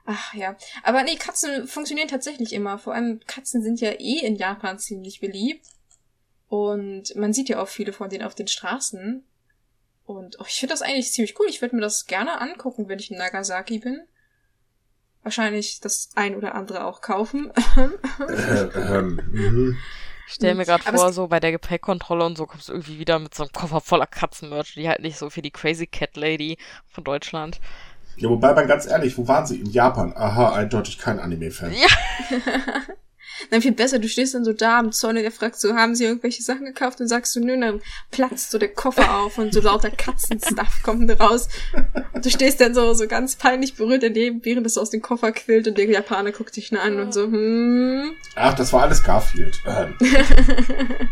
[0.07, 0.57] Ach ja.
[0.83, 2.79] Aber nee, Katzen funktionieren tatsächlich immer.
[2.79, 5.67] Vor allem Katzen sind ja eh in Japan ziemlich beliebt.
[6.49, 9.25] Und man sieht ja auch viele von denen auf den Straßen.
[10.05, 11.47] Und oh, ich finde das eigentlich ziemlich cool.
[11.49, 14.03] Ich würde mir das gerne angucken, wenn ich in Nagasaki bin.
[15.23, 17.51] Wahrscheinlich das ein oder andere auch kaufen.
[17.77, 18.29] Äh,
[18.77, 19.79] ähm, mhm.
[20.27, 23.19] Ich stell mir gerade vor, so bei der Gepäckkontrolle und so kommst du irgendwie wieder
[23.19, 26.57] mit so einem Koffer voller Katzenmerch, die halt nicht so für die Crazy Cat Lady
[26.87, 27.61] von Deutschland.
[28.17, 29.61] Ja, wobei man ganz ehrlich, wo waren sie?
[29.61, 30.13] In Japan.
[30.17, 31.73] Aha, eindeutig kein Anime-Fan.
[31.73, 32.39] Ja.
[33.51, 35.95] Dann viel besser, du stehst dann so da am Zoll und der fragt so, haben
[35.95, 37.01] sie irgendwelche Sachen gekauft?
[37.01, 41.11] Und sagst du, nö, dann platzt so der Koffer auf und so lauter Katzenstuff kommt
[41.21, 41.49] raus.
[42.13, 45.33] Und du stehst dann so, so ganz peinlich berührt daneben, während es aus dem Koffer
[45.33, 48.13] quillt und der Japaner guckt dich nur an und so, hm.
[48.37, 49.61] Ach, das war alles Garfield.
[49.67, 49.95] Ähm,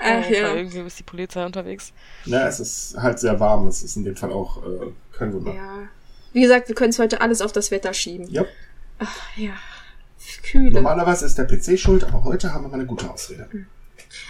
[0.00, 0.54] Ach Oh, ja.
[0.54, 1.92] Irgendwie ist die Polizei unterwegs.
[2.26, 3.66] na, es ist halt sehr warm.
[3.66, 5.54] Es ist in dem Fall auch äh, kein Wunder.
[5.54, 5.88] Ja.
[6.32, 8.28] Wie gesagt, wir können es heute alles auf das Wetter schieben.
[8.28, 8.44] Ja.
[8.98, 9.52] Ach ja.
[10.42, 10.72] Kühle.
[10.72, 13.48] Normalerweise ist der PC schuld, aber heute haben wir mal eine gute Ausrede.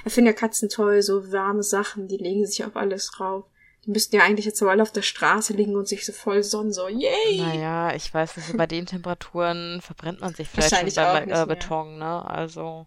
[0.04, 3.44] Ich finde ja Katzen toll, so warme Sachen, die legen sich auf alles drauf.
[3.84, 6.42] Die müssten ja eigentlich jetzt so alle auf der Straße liegen und sich so voll
[6.42, 7.38] sonnen, so, yay!
[7.38, 11.46] Naja, ich weiß nicht, bei den Temperaturen verbrennt man sich vielleicht schon nicht äh.
[11.46, 12.28] Beton, ne?
[12.28, 12.86] Also.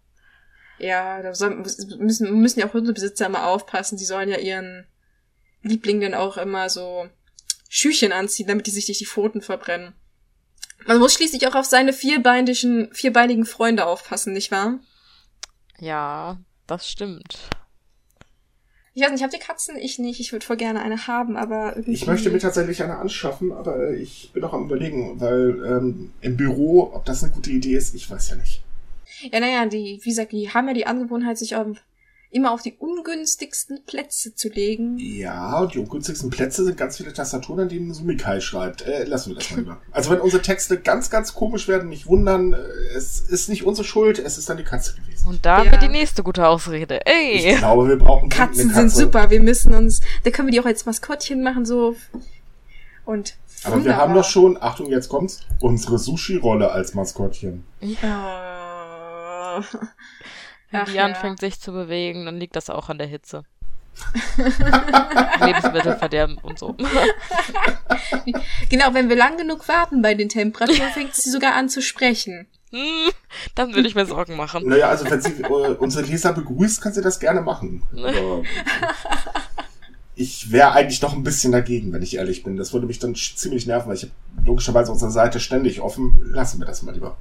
[0.79, 3.97] Ja, da soll, müssen, müssen ja auch Hundebesitzer immer aufpassen.
[3.97, 4.85] Die sollen ja ihren
[5.61, 7.07] Liebling dann auch immer so
[7.67, 9.93] Schüchen anziehen, damit die sich nicht die Pfoten verbrennen.
[10.87, 14.79] Man muss schließlich auch auf seine vierbeinigen, vierbeinigen Freunde aufpassen, nicht wahr?
[15.77, 17.49] Ja, das stimmt.
[18.93, 19.77] Ich weiß nicht, habt ihr Katzen?
[19.77, 20.19] Ich nicht.
[20.19, 21.93] Ich würde voll gerne eine haben, aber irgendwie...
[21.93, 26.37] Ich möchte mir tatsächlich eine anschaffen, aber ich bin auch am überlegen, weil ähm, im
[26.37, 28.63] Büro, ob das eine gute Idee ist, ich weiß ja nicht.
[29.31, 31.67] Ja, naja, die, wie gesagt, die haben ja die Angewohnheit, sich auf,
[32.31, 34.97] immer auf die ungünstigsten Plätze zu legen.
[34.99, 38.83] Ja, und die ungünstigsten Plätze sind ganz viele Tastaturen, an denen Sumikai schreibt.
[38.83, 39.81] Äh, lassen wir das mal lieber.
[39.91, 42.57] Also wenn unsere Texte ganz, ganz komisch werden, nicht wundern, äh,
[42.95, 45.27] es ist nicht unsere Schuld, es ist dann die Katze gewesen.
[45.27, 45.71] Und da Ja.
[45.71, 46.99] wird die nächste gute Ausrede.
[47.05, 47.55] Ich Ey!
[47.57, 48.95] glaube, wir brauchen Katzen eine sind Katze.
[49.01, 51.95] super, wir müssen uns, da können wir die auch als Maskottchen machen, so.
[53.05, 57.65] Und Aber wir haben doch schon, Achtung, jetzt kommt's, unsere Sushi-Rolle als Maskottchen.
[59.57, 59.61] Äh,
[60.71, 61.05] Wenn Ach die ja.
[61.05, 63.43] anfängt sich zu bewegen, dann liegt das auch an der Hitze.
[65.45, 66.75] Lebensmittel verderben und so.
[68.69, 72.47] Genau, wenn wir lang genug warten bei den Temperaturen, fängt sie sogar an zu sprechen.
[72.71, 73.09] Hm,
[73.55, 74.67] dann würde ich mir Sorgen machen.
[74.67, 77.81] Naja, also wenn sie äh, unsere Leser begrüßt, kann sie das gerne machen.
[77.93, 78.43] Aber
[80.15, 82.57] ich wäre eigentlich noch ein bisschen dagegen, wenn ich ehrlich bin.
[82.57, 84.13] Das würde mich dann ziemlich nerven, weil ich habe
[84.45, 86.21] logischerweise unsere Seite ständig offen.
[86.25, 87.17] Lassen wir das mal lieber.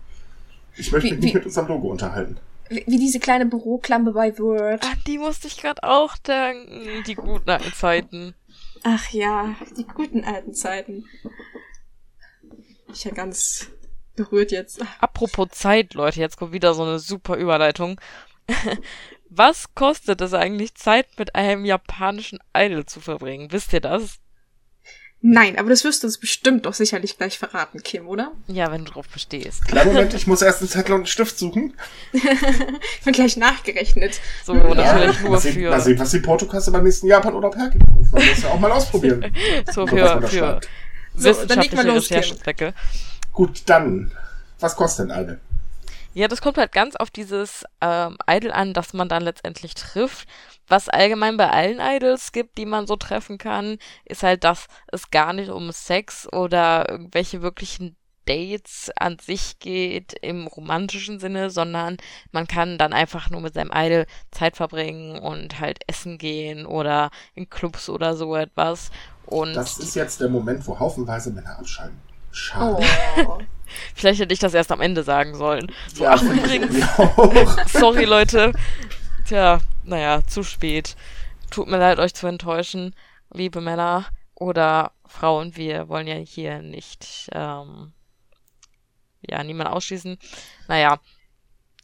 [0.78, 2.38] Ich möchte Wie- mich nicht wie- mit unserem Logo unterhalten.
[2.68, 4.84] Wie wie diese kleine Büroklampe bei Word.
[4.84, 7.02] An die musste ich gerade auch denken.
[7.06, 8.34] Die guten alten Zeiten.
[8.84, 11.04] Ach ja, die guten alten Zeiten.
[12.92, 13.68] Ich ja ganz
[14.16, 14.80] berührt jetzt.
[15.00, 18.00] Apropos Zeit, Leute, jetzt kommt wieder so eine super Überleitung.
[19.30, 23.52] Was kostet es eigentlich, Zeit mit einem japanischen Idol zu verbringen?
[23.52, 24.18] Wisst ihr das?
[25.20, 28.30] Nein, aber das wirst du uns bestimmt doch sicherlich gleich verraten, Kim, oder?
[28.46, 29.66] Ja, wenn du drauf bestehst.
[29.66, 31.74] Kleinen Moment, ich muss erst einen Zettel und einen Stift suchen.
[32.12, 34.20] Ich bin gleich nachgerechnet.
[34.44, 37.50] So, natürlich mal nur sehen, für, Mal sehen, was die Portokasse beim nächsten Japan oder
[37.56, 37.84] hergibt.
[38.12, 39.34] Man muss ja auch mal ausprobieren.
[39.66, 40.68] so So, was man für, da für schreibt.
[41.14, 42.72] So, dann leg mal los, Kim.
[43.32, 44.12] Gut, dann.
[44.60, 45.40] Was kostet denn eine?
[46.14, 50.26] Ja, das kommt halt ganz auf dieses ähm, Idol an, das man dann letztendlich trifft.
[50.68, 55.10] Was allgemein bei allen Idols gibt, die man so treffen kann, ist halt, dass es
[55.10, 57.96] gar nicht um Sex oder irgendwelche wirklichen
[58.28, 61.96] Dates an sich geht im romantischen Sinne, sondern
[62.30, 67.10] man kann dann einfach nur mit seinem Idol Zeit verbringen und halt essen gehen oder
[67.34, 68.90] in Clubs oder so etwas.
[69.24, 71.98] Und Das ist jetzt der Moment, wo haufenweise Männer abschalten.
[72.30, 72.84] Schade.
[73.26, 73.38] Oh.
[73.94, 75.72] vielleicht hätte ich das erst am Ende sagen sollen.
[75.94, 76.76] So, Ja, ach übrigens.
[77.72, 78.52] Sorry, Leute.
[79.28, 80.96] Tja, naja, zu spät.
[81.50, 82.96] Tut mir leid, euch zu enttäuschen,
[83.30, 85.54] liebe Männer oder Frauen.
[85.54, 87.92] Wir wollen ja hier nicht, ähm,
[89.20, 90.18] ja, niemand ausschließen.
[90.66, 90.98] Naja,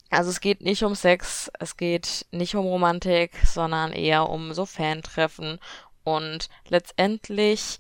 [0.08, 4.64] also es geht nicht um Sex, es geht nicht um Romantik, sondern eher um so
[4.64, 5.58] Fantreffen.
[6.02, 7.76] Und letztendlich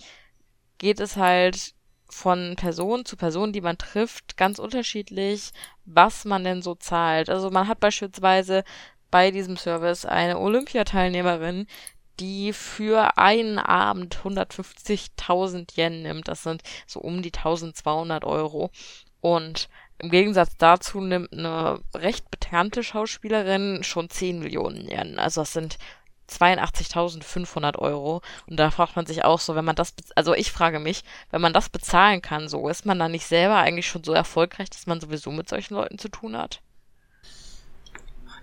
[0.76, 1.72] geht es halt
[2.10, 5.52] von Person zu Person, die man trifft, ganz unterschiedlich,
[5.86, 7.30] was man denn so zahlt.
[7.30, 8.62] Also man hat beispielsweise
[9.14, 11.68] bei diesem Service eine Olympiateilnehmerin,
[12.18, 16.26] die für einen Abend 150.000 Yen nimmt.
[16.26, 18.72] Das sind so um die 1200 Euro.
[19.20, 25.20] Und im Gegensatz dazu nimmt eine recht bekannte Schauspielerin schon 10 Millionen Yen.
[25.20, 25.78] Also das sind
[26.28, 28.20] 82.500 Euro.
[28.48, 31.40] Und da fragt man sich auch so, wenn man das, also ich frage mich, wenn
[31.40, 34.88] man das bezahlen kann, so ist man dann nicht selber eigentlich schon so erfolgreich, dass
[34.88, 36.63] man sowieso mit solchen Leuten zu tun hat?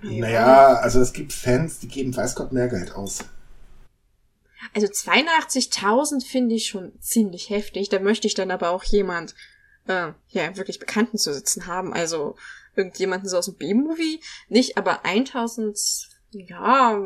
[0.03, 3.19] Naja, also es gibt Fans, die geben weiß Gott mehr Geld aus.
[4.73, 7.89] Also 82.000 finde ich schon ziemlich heftig.
[7.89, 9.35] Da möchte ich dann aber auch jemand,
[9.87, 11.93] äh, ja, wirklich Bekannten zu sitzen haben.
[11.93, 12.35] Also
[12.75, 14.21] irgendjemanden so aus dem B-Movie.
[14.47, 16.97] Nicht, aber 1000, ja,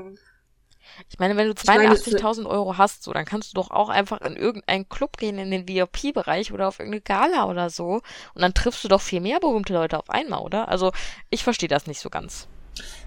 [1.10, 4.22] Ich meine, wenn du meine, 82.000 Euro hast, so, dann kannst du doch auch einfach
[4.22, 8.02] in irgendeinen Club gehen, in den VIP-Bereich oder auf irgendeine Gala oder so.
[8.34, 10.68] Und dann triffst du doch viel mehr berühmte Leute auf einmal, oder?
[10.68, 10.92] Also,
[11.30, 12.48] ich verstehe das nicht so ganz.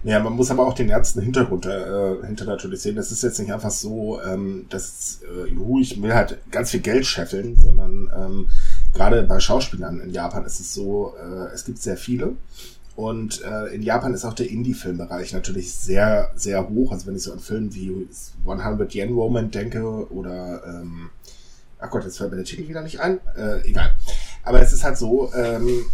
[0.05, 2.97] Ja, man muss aber auch den ernsten Hintergrund äh, hinter natürlich sehen.
[2.97, 6.81] Das ist jetzt nicht einfach so, ähm, dass äh, juhu, ich will halt ganz viel
[6.81, 8.49] Geld scheffeln, sondern ähm,
[8.95, 12.37] gerade bei Schauspielern in Japan ist es so, äh, es gibt sehr viele.
[12.97, 16.91] Und äh, in Japan ist auch der Indie-Filmbereich natürlich sehr, sehr hoch.
[16.91, 18.09] Also wenn ich so an Filme wie
[18.45, 21.11] 100 Yen Woman denke oder, ähm,
[21.79, 23.21] ach Gott, jetzt fällt mir der Titel wieder nicht ein.
[23.37, 23.95] Äh, egal.
[24.43, 25.85] Aber es ist halt so, ähm,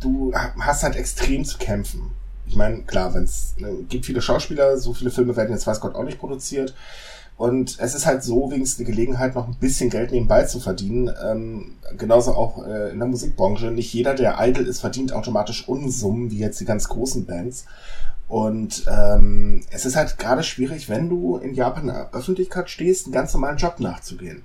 [0.00, 2.10] du hast halt extrem zu kämpfen.
[2.50, 5.78] Ich meine, klar, wenn es ne, gibt viele Schauspieler, so viele Filme werden jetzt weiß
[5.78, 6.74] Gott auch nicht produziert.
[7.36, 11.10] Und es ist halt so wenigstens eine Gelegenheit, noch ein bisschen Geld nebenbei zu verdienen.
[11.24, 13.70] Ähm, genauso auch äh, in der Musikbranche.
[13.70, 17.66] Nicht jeder, der Idol ist, verdient automatisch Unsummen, wie jetzt die ganz großen Bands.
[18.26, 23.06] Und ähm, es ist halt gerade schwierig, wenn du in Japan in der Öffentlichkeit stehst,
[23.06, 24.42] einen ganz normalen Job nachzugehen.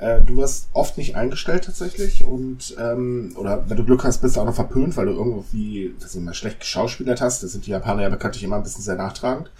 [0.00, 4.36] Äh, du wirst oft nicht eingestellt tatsächlich und ähm, oder wenn du Glück hast, bist
[4.36, 7.42] du auch noch verpönt, weil du irgendwie, weiß ich mal, schlecht geschauspielert hast.
[7.42, 9.50] Das sind die Japaner ja bekanntlich immer ein bisschen sehr nachtragend.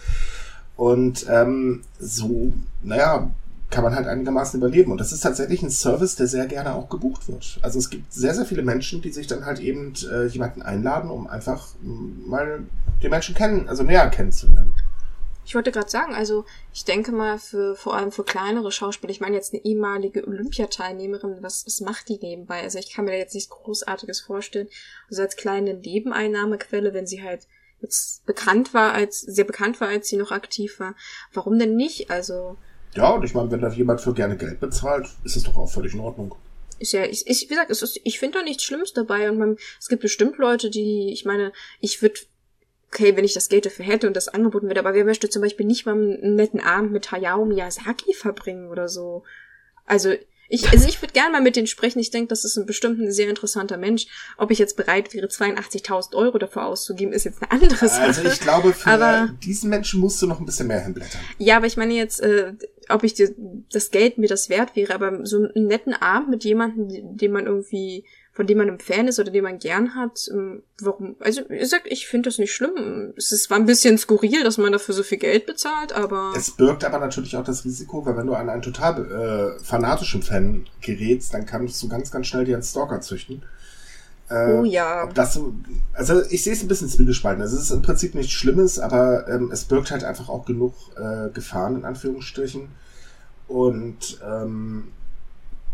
[0.76, 3.30] Und ähm, so, naja,
[3.70, 4.92] kann man halt einigermaßen überleben.
[4.92, 7.58] Und das ist tatsächlich ein Service, der sehr gerne auch gebucht wird.
[7.62, 11.10] Also es gibt sehr, sehr viele Menschen, die sich dann halt eben äh, jemanden einladen,
[11.10, 12.60] um einfach mal
[13.02, 14.72] den Menschen kennen, also näher kennenzulernen.
[15.48, 16.44] Ich wollte gerade sagen, also
[16.74, 21.38] ich denke mal für vor allem für kleinere Schauspieler, ich meine jetzt eine ehemalige Olympiateilnehmerin,
[21.40, 22.60] was, was macht die nebenbei?
[22.60, 24.68] Also ich kann mir da jetzt nichts Großartiges vorstellen.
[25.08, 27.46] Also als kleine Nebeneinnahmequelle, wenn sie halt
[27.80, 30.94] jetzt bekannt war, als sehr bekannt war, als sie noch aktiv war.
[31.32, 32.10] Warum denn nicht?
[32.10, 32.58] Also
[32.94, 35.70] Ja, und ich meine, wenn da jemand für gerne Geld bezahlt, ist es doch auch
[35.70, 36.34] völlig in Ordnung.
[36.78, 39.38] ist ja, ich, ich wie gesagt, es ist, ich finde da nichts Schlimmes dabei und
[39.38, 42.20] man, es gibt bestimmt Leute, die, ich meine, ich würde
[42.90, 45.42] okay, wenn ich das Geld dafür hätte und das angeboten wird, aber wer möchte zum
[45.42, 49.24] Beispiel nicht mal einen netten Abend mit Hayao Miyazaki verbringen oder so?
[49.84, 50.14] Also,
[50.50, 51.98] ich, also ich würde gerne mal mit denen sprechen.
[51.98, 54.06] Ich denke, das ist ein bestimmt ein sehr interessanter Mensch.
[54.38, 58.04] Ob ich jetzt bereit wäre, 82.000 Euro dafür auszugeben, ist jetzt eine andere Sache.
[58.04, 61.20] Also ich glaube, für aber, diesen Menschen musst du noch ein bisschen mehr hinblättern.
[61.36, 62.54] Ja, aber ich meine jetzt, äh,
[62.88, 63.34] ob ich dir
[63.70, 67.44] das Geld mir das wert wäre, aber so einen netten Abend mit jemandem, den man
[67.44, 68.04] irgendwie
[68.38, 70.28] von dem man ein Fan ist oder den man gern hat.
[70.30, 71.16] Ähm, warum?
[71.18, 73.12] Also, ihr sagt, ich finde das nicht schlimm.
[73.16, 76.34] Es ist, war ein bisschen skurril, dass man dafür so viel Geld bezahlt, aber.
[76.36, 80.22] Es birgt aber natürlich auch das Risiko, weil wenn du an einen total äh, fanatischen
[80.22, 83.42] Fan gerätst, dann kannst du ganz, ganz schnell dir einen Stalker züchten.
[84.30, 85.10] Äh, oh ja.
[85.12, 85.40] Das,
[85.94, 87.42] also ich sehe es ein bisschen zwiegespalten.
[87.42, 90.74] Also es ist im Prinzip nichts Schlimmes, aber ähm, es birgt halt einfach auch genug
[90.96, 92.68] äh, Gefahren in Anführungsstrichen.
[93.48, 94.92] Und ähm,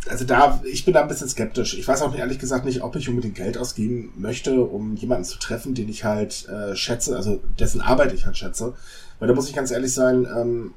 [0.09, 1.79] also da, ich bin da ein bisschen skeptisch.
[1.79, 5.39] Ich weiß auch ehrlich gesagt nicht, ob ich unbedingt Geld ausgeben möchte, um jemanden zu
[5.39, 8.75] treffen, den ich halt äh, schätze, also dessen Arbeit ich halt schätze.
[9.19, 10.75] Weil da muss ich ganz ehrlich sein, ähm,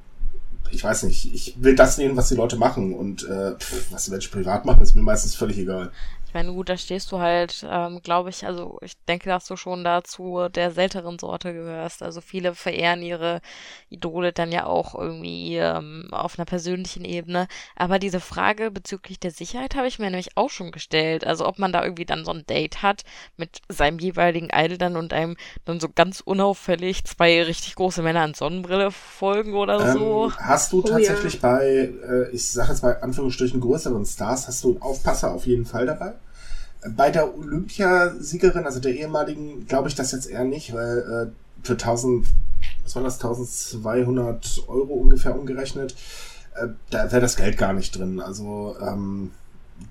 [0.72, 4.06] ich weiß nicht, ich will das sehen, was die Leute machen und äh, pff, was
[4.06, 5.92] die Menschen privat machen, ist mir meistens völlig egal.
[6.28, 9.56] Ich meine, gut, da stehst du halt, ähm, glaube ich, also ich denke, dass du
[9.56, 12.04] schon dazu der selteren Sorte gehörst.
[12.04, 13.40] Also viele verehren ihre
[13.90, 17.48] Idole dann ja auch irgendwie ähm, auf einer persönlichen Ebene.
[17.78, 21.26] Aber diese Frage bezüglich der Sicherheit habe ich mir nämlich auch schon gestellt.
[21.26, 23.04] Also ob man da irgendwie dann so ein Date hat
[23.38, 28.22] mit seinem jeweiligen Idol dann und einem dann so ganz unauffällig zwei richtig große Männer
[28.22, 30.34] an Sonnenbrille folgen oder ähm, so.
[30.36, 31.54] Hast du tatsächlich oh, ja.
[31.54, 35.66] bei, äh, ich sage jetzt mal Anführungsstrichen größeren Stars, hast du einen Aufpasser auf jeden
[35.66, 36.16] Fall dabei?
[36.96, 41.74] Bei der Olympiasiegerin, also der ehemaligen, glaube ich das jetzt eher nicht, weil äh, für
[41.74, 42.28] 1000,
[42.84, 45.96] was war das, 1200 Euro ungefähr umgerechnet,
[46.56, 48.20] äh, da wäre das Geld gar nicht drin.
[48.20, 49.32] Also ähm,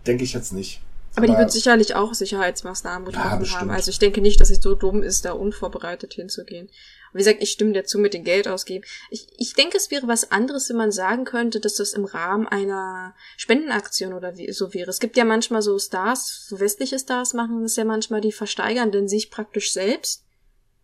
[0.06, 0.80] denke ich jetzt nicht.
[1.16, 3.70] Aber, Aber die wird sicherlich auch Sicherheitsmaßnahmen getroffen ja, haben.
[3.70, 6.68] Also ich denke nicht, dass sie so dumm ist, da unvorbereitet hinzugehen.
[7.16, 8.84] Wie gesagt, ich stimme dazu mit dem Geld ausgeben.
[9.10, 12.46] Ich, ich denke, es wäre was anderes, wenn man sagen könnte, dass das im Rahmen
[12.46, 14.90] einer Spendenaktion oder wie, so wäre.
[14.90, 18.92] Es gibt ja manchmal so Stars, so westliche Stars machen das ja manchmal, die versteigern
[18.92, 20.24] denn sich praktisch selbst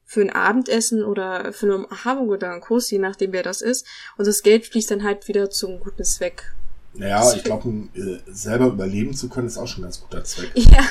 [0.04, 3.86] für ein Abendessen oder für eine Umarmung oder einen Kurs, je nachdem wer das ist.
[4.16, 6.52] Und das Geld fließt dann halt wieder zum guten Zweck.
[6.94, 10.50] Naja, ich glaube, äh, selber überleben zu können, ist auch schon ein ganz guter Zweck.
[10.54, 10.84] Ja,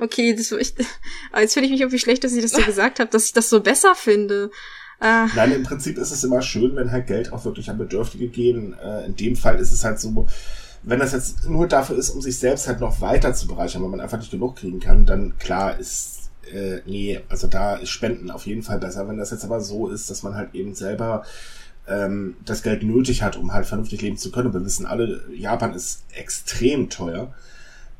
[0.00, 0.74] okay, das ich,
[1.36, 3.48] jetzt finde ich mich irgendwie schlecht, dass ich das so gesagt habe, dass ich das
[3.48, 4.50] so besser finde.
[5.00, 5.26] Äh.
[5.36, 8.76] Nein, im Prinzip ist es immer schön, wenn halt Geld auch wirklich an Bedürftige gehen.
[8.82, 10.26] Äh, in dem Fall ist es halt so,
[10.82, 13.90] wenn das jetzt nur dafür ist, um sich selbst halt noch weiter zu bereichern, weil
[13.90, 18.30] man einfach nicht genug kriegen kann, dann klar ist, äh, nee, also da ist Spenden
[18.30, 19.06] auf jeden Fall besser.
[19.08, 21.24] Wenn das jetzt aber so ist, dass man halt eben selber
[21.88, 24.52] ähm, das Geld nötig hat, um halt vernünftig leben zu können.
[24.52, 27.32] Wir wissen alle, Japan ist extrem teuer.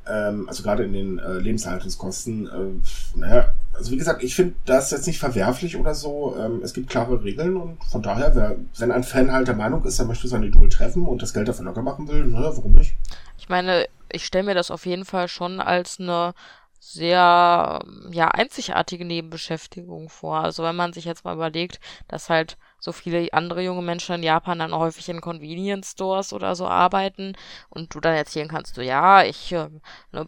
[0.07, 2.47] Ähm, also gerade in den äh, Lebenshaltungskosten.
[2.47, 6.37] Äh, naja, also wie gesagt, ich finde das jetzt nicht verwerflich oder so.
[6.39, 9.85] Ähm, es gibt klare Regeln und von daher, wer, wenn ein Fan halt der Meinung
[9.85, 12.73] ist, er möchte sein Idol treffen und das Geld dafür locker machen will, naja, warum
[12.73, 12.97] nicht?
[13.39, 16.35] Ich meine, ich stelle mir das auf jeden Fall schon als eine
[16.81, 17.81] sehr
[18.11, 20.39] ja einzigartige Nebenbeschäftigung vor.
[20.39, 24.23] Also wenn man sich jetzt mal überlegt, dass halt so viele andere junge Menschen in
[24.23, 27.37] Japan dann häufig in Convenience Stores oder so arbeiten
[27.71, 29.69] und du dann erzählen kannst, so ja, ich äh,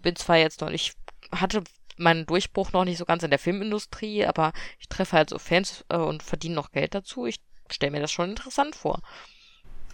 [0.03, 0.96] bin zwar jetzt noch nicht,
[1.32, 1.62] hatte
[1.96, 5.84] meinen Durchbruch noch nicht so ganz in der Filmindustrie, aber ich treffe halt so Fans
[5.88, 7.26] äh, und verdiene noch Geld dazu.
[7.26, 7.40] Ich
[7.70, 9.01] stelle mir das schon interessant vor.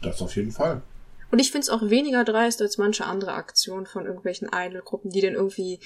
[0.02, 0.82] Das auf jeden Fall.
[1.30, 5.20] Und ich finde es auch weniger dreist als manche andere Aktionen von irgendwelchen Idol-Gruppen, die
[5.20, 5.80] dann irgendwie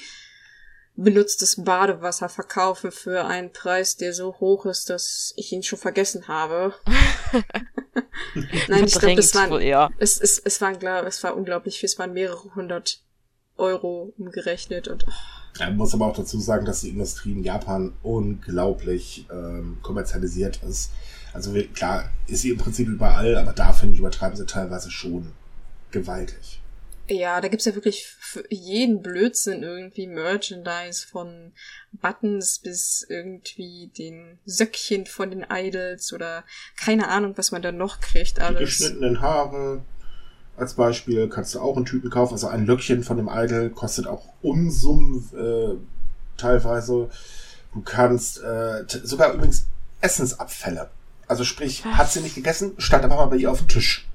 [1.03, 6.29] benutztes Badewasser verkaufen für einen Preis, der so hoch ist, dass ich ihn schon vergessen
[6.29, 6.75] habe.
[8.69, 11.99] Nein, ich glaube, es waren, es, es, es waren, glaub, es war unglaublich viel, es
[11.99, 13.03] waren mehrere hundert
[13.57, 15.13] Euro umgerechnet und, oh.
[15.59, 20.93] Man muss aber auch dazu sagen, dass die Industrie in Japan unglaublich ähm, kommerzialisiert ist.
[21.33, 25.33] Also klar, ist sie im Prinzip überall, aber da finde ich übertreiben sie teilweise schon
[25.91, 26.60] gewaltig.
[27.11, 31.53] Ja, da gibt's ja wirklich für jeden Blödsinn irgendwie Merchandise von
[31.91, 36.45] Buttons bis irgendwie den Söckchen von den Idols oder
[36.77, 38.39] keine Ahnung, was man da noch kriegt.
[38.39, 38.59] Alles.
[38.59, 39.83] Die geschnittenen Haare
[40.57, 42.35] als Beispiel kannst du auch in Tüten kaufen.
[42.35, 47.11] Also ein Löckchen von dem Idol kostet auch Unsummen äh, teilweise.
[47.75, 49.67] Du kannst äh, sogar übrigens
[50.01, 50.91] Essensabfälle.
[51.27, 51.97] Also sprich, was?
[51.97, 54.07] hat sie nicht gegessen, stand aber mal bei ihr auf dem Tisch.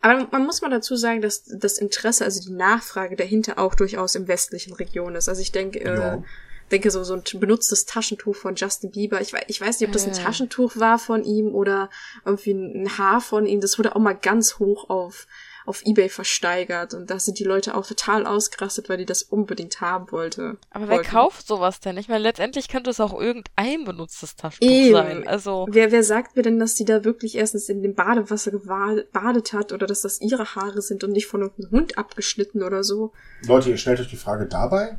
[0.00, 4.14] Aber man muss mal dazu sagen, dass das Interesse, also die Nachfrage dahinter auch durchaus
[4.14, 5.28] im westlichen Region ist.
[5.28, 6.14] Also ich denke, äh, ja.
[6.14, 6.22] äh,
[6.70, 9.20] denke so, so ein benutztes Taschentuch von Justin Bieber.
[9.20, 11.90] Ich, ich weiß nicht, ob das ein Taschentuch war von ihm oder
[12.24, 13.60] irgendwie ein Haar von ihm.
[13.60, 15.26] Das wurde auch mal ganz hoch auf
[15.66, 19.80] auf Ebay versteigert und da sind die Leute auch total ausgerastet, weil die das unbedingt
[19.80, 20.58] haben wollte.
[20.70, 21.10] Aber wer wollten.
[21.10, 21.96] kauft sowas denn?
[21.96, 24.92] Ich meine, letztendlich könnte es auch irgendein benutztes Taschentuch Eben.
[24.92, 25.28] sein.
[25.28, 29.52] Also, Wer, wer sagt mir denn, dass die da wirklich erstens in dem Badewasser gebadet
[29.52, 33.12] hat oder dass das ihre Haare sind und nicht von einem Hund abgeschnitten oder so?
[33.46, 34.98] Leute, ihr stellt euch die Frage dabei.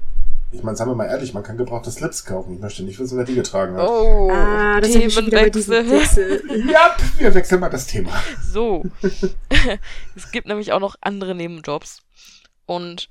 [0.54, 2.54] Ich meine, sagen wir mal ehrlich, man kann gebrauchte Slips kaufen.
[2.54, 3.88] Ich möchte nicht wissen, wer die getragen hat.
[3.88, 5.90] oh, ah, das Themenwechsel.
[5.90, 6.44] Wechsel.
[6.72, 8.12] Ja, wir wechseln mal das Thema.
[8.44, 8.84] So.
[10.16, 12.02] es gibt nämlich auch noch andere Nebenjobs.
[12.66, 13.10] Und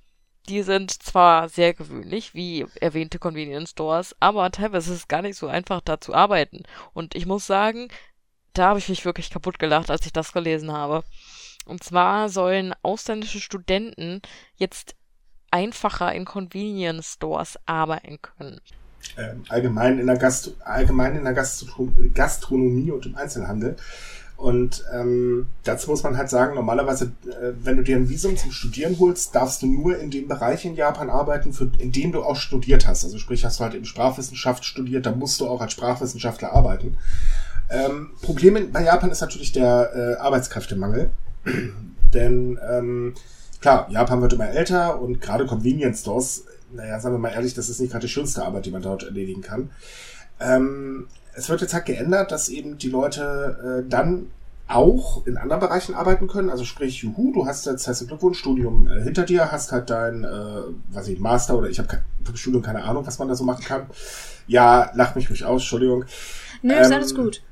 [0.49, 5.37] die sind zwar sehr gewöhnlich, wie erwähnte Convenience Stores, aber teilweise ist es gar nicht
[5.37, 6.63] so einfach, da zu arbeiten.
[6.93, 7.89] Und ich muss sagen,
[8.53, 11.05] da habe ich mich wirklich kaputt gelacht, als ich das gelesen habe.
[11.67, 14.23] Und zwar sollen ausländische Studenten
[14.57, 14.97] jetzt
[15.51, 18.61] einfacher in Convenience Stores arbeiten können.
[19.17, 23.77] Ähm, allgemein in der, Gast allgemein in der Gastro Gastronomie und im Einzelhandel.
[24.37, 28.53] Und ähm, dazu muss man halt sagen, normalerweise, äh, wenn du dir ein Visum zum
[28.53, 32.23] Studieren holst, darfst du nur in dem Bereich in Japan arbeiten, für, in dem du
[32.23, 33.05] auch studiert hast.
[33.05, 36.97] Also sprich, hast du halt in Sprachwissenschaft studiert, dann musst du auch als Sprachwissenschaftler arbeiten.
[37.69, 41.11] Ähm, Problem bei Japan ist natürlich der äh, Arbeitskräftemangel.
[42.15, 43.15] Denn ähm,
[43.61, 47.69] klar, Japan wird immer älter und gerade Convenience Stores, naja, sagen wir mal ehrlich, das
[47.69, 49.71] ist nicht gerade die schönste Arbeit, die man dort erledigen kann.
[50.39, 54.31] Ähm, es wird jetzt halt geändert, dass eben die Leute äh, dann
[54.71, 56.49] auch in anderen Bereichen arbeiten können.
[56.49, 60.23] Also sprich, juhu, du hast jetzt, herzlichen Glückwunsch, Studium äh, hinter dir, hast halt dein,
[60.25, 63.35] äh, was ich, Master oder ich habe kein vom Studium keine Ahnung, was man da
[63.35, 63.87] so machen kann.
[64.47, 66.05] Ja, lach mich ruhig aus, Entschuldigung.
[66.63, 67.43] Nö, ist Ähm, alles gut.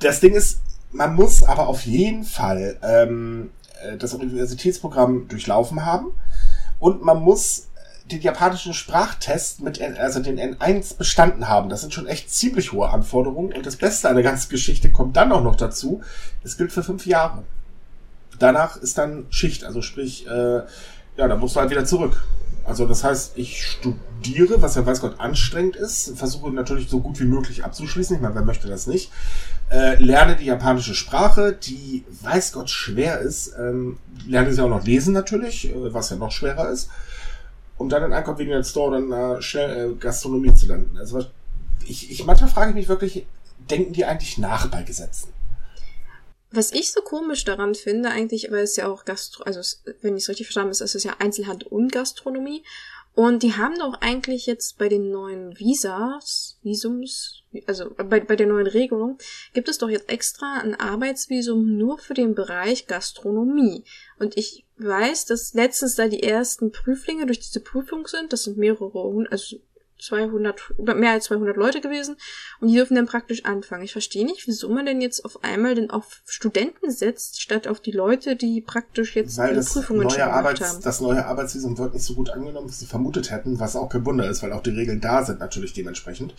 [0.00, 0.60] Das Ding ist,
[0.92, 3.65] man muss aber auf jeden Fall ähm, äh,
[3.98, 6.12] das Universitätsprogramm durchlaufen haben
[6.78, 7.68] und man muss
[8.10, 11.68] den japanischen Sprachtest mit N, also den N1 bestanden haben.
[11.68, 15.16] Das sind schon echt ziemlich hohe Anforderungen und das Beste an der ganzen Geschichte kommt
[15.16, 16.02] dann auch noch dazu.
[16.44, 17.42] Es gilt für fünf Jahre.
[18.38, 20.60] Danach ist dann Schicht, also sprich, äh,
[21.16, 22.22] ja, dann musst du halt wieder zurück.
[22.66, 27.20] Also das heißt, ich studiere, was ja weiß Gott anstrengend ist, versuche natürlich so gut
[27.20, 28.16] wie möglich abzuschließen.
[28.16, 29.12] Ich meine, wer möchte das nicht?
[29.70, 33.52] Äh, lerne die japanische Sprache, die weiß Gott schwer ist.
[33.56, 36.90] Ähm, lerne sie auch noch lesen natürlich, äh, was ja noch schwerer ist.
[37.78, 40.98] Um dann in einem Convenience Store dann äh, schnell äh, Gastronomie zu landen.
[40.98, 41.24] Also
[41.84, 43.26] ich, ich manchmal frage ich mich wirklich,
[43.70, 45.28] denken die eigentlich nach bei Gesetzen?
[46.50, 49.60] Was ich so komisch daran finde, eigentlich, aber es ja auch Gastro, also
[50.00, 52.62] wenn ich es richtig verstanden habe, ist es ja Einzelhandel und Gastronomie.
[53.16, 58.46] Und die haben doch eigentlich jetzt bei den neuen Visas, Visums, also bei, bei der
[58.46, 59.16] neuen Regelung,
[59.54, 63.84] gibt es doch jetzt extra ein Arbeitsvisum nur für den Bereich Gastronomie.
[64.18, 68.34] Und ich weiß, dass letztens da die ersten Prüflinge durch diese Prüfung sind.
[68.34, 69.56] Das sind mehrere, also
[70.00, 72.16] 200, über mehr als 200 Leute gewesen.
[72.60, 73.82] Und die dürfen dann praktisch anfangen.
[73.82, 77.80] Ich verstehe nicht, wieso man denn jetzt auf einmal denn auf Studenten setzt, statt auf
[77.80, 80.82] die Leute, die praktisch jetzt Weil ihre Prüfungen schon neue, gemacht Arbeits, haben.
[80.82, 84.04] das neue Arbeitsvisum wird nicht so gut angenommen, wie sie vermutet hätten, was auch kein
[84.04, 86.34] Wunder ist, weil auch die Regeln da sind natürlich dementsprechend.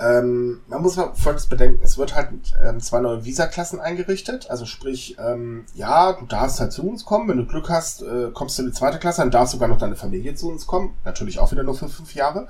[0.00, 2.30] Ähm, man muss mal Folgendes bedenken, es wird halt
[2.64, 7.28] ähm, zwei neue Visa-Klassen eingerichtet, also sprich, ähm, ja, du darfst halt zu uns kommen,
[7.28, 9.78] wenn du Glück hast, äh, kommst du in die zweite Klasse, dann darfst sogar noch
[9.78, 12.48] deine Familie zu uns kommen, natürlich auch wieder nur für fünf Jahre.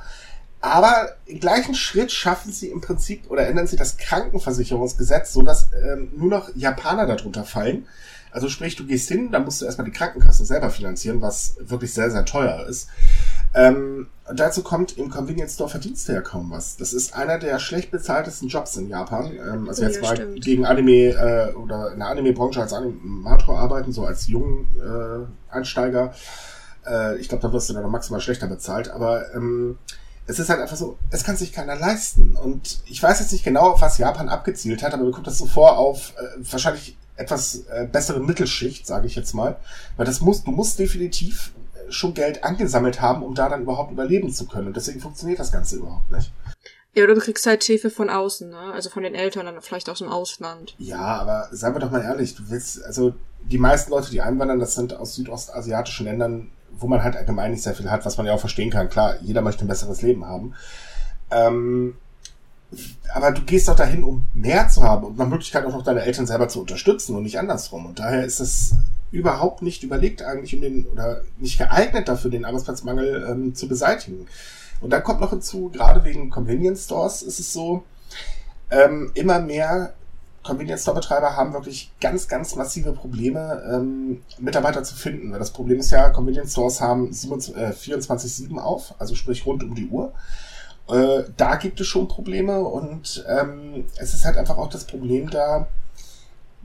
[0.65, 5.69] Aber im gleichen Schritt schaffen sie im Prinzip oder ändern sie das Krankenversicherungsgesetz, so dass
[5.75, 7.87] ähm, nur noch Japaner darunter fallen.
[8.31, 11.93] Also sprich, du gehst hin, dann musst du erstmal die Krankenkasse selber finanzieren, was wirklich
[11.93, 12.89] sehr, sehr teuer ist.
[13.53, 16.79] Ähm, dazu kommt im Convenience Store verdienst du ja kaum was.
[16.79, 19.33] Das ist einer der schlecht bezahltesten Jobs in Japan.
[19.37, 20.41] Ähm, also Oh, jetzt ja, mal stimmt.
[20.43, 26.15] gegen Anime äh, oder in der Anime-Branche als Animator arbeiten, so als jungen äh, Einsteiger.
[26.87, 28.89] Äh, ich glaube, da wirst du dann noch maximal schlechter bezahlt.
[28.89, 29.77] Aber ähm,
[30.27, 32.37] es ist halt einfach so, es kann sich keiner leisten.
[32.37, 35.39] Und ich weiß jetzt nicht genau, auf was Japan abgezielt hat, aber mir kommt das
[35.39, 39.57] so vor auf äh, wahrscheinlich etwas äh, bessere Mittelschicht, sage ich jetzt mal.
[39.97, 43.93] Weil das muss, du musst definitiv äh, schon Geld angesammelt haben, um da dann überhaupt
[43.93, 44.69] überleben zu können.
[44.69, 46.33] Und deswegen funktioniert das Ganze überhaupt nicht.
[46.95, 48.73] Ja, oder du kriegst halt Hilfe von außen, ne?
[48.73, 50.77] Also von den Eltern, dann vielleicht aus dem Ausland.
[50.79, 54.61] Ja, aber seien wir doch mal ehrlich, du willst, also die meisten Leute, die einwandern,
[54.61, 58.27] das sind aus südostasiatischen Ländern, wo man halt allgemein nicht sehr viel hat, was man
[58.27, 58.89] ja auch verstehen kann.
[58.89, 60.55] Klar, jeder möchte ein besseres Leben haben.
[61.31, 61.95] Ähm,
[63.15, 66.03] aber du gehst doch dahin, um mehr zu haben und nach Möglichkeit auch noch deine
[66.03, 67.87] Eltern selber zu unterstützen und nicht andersrum.
[67.87, 68.75] Und daher ist es
[69.11, 74.27] überhaupt nicht überlegt eigentlich, um den, oder nicht geeignet dafür, den Arbeitsplatzmangel ähm, zu beseitigen.
[74.81, 77.85] Und dann kommt noch hinzu, gerade wegen Convenience Stores ist es so,
[78.71, 79.95] ähm, immer mehr
[80.45, 85.33] Convenience Store Betreiber haben wirklich ganz, ganz massive Probleme, ähm, Mitarbeiter zu finden.
[85.33, 89.65] Weil das Problem ist ja, Convenience Stores haben 27, äh, 24-7 auf, also sprich rund
[89.65, 90.13] um die Uhr.
[90.89, 95.31] Äh, da gibt es schon Probleme und ähm, es ist halt einfach auch das Problem
[95.31, 95.67] da,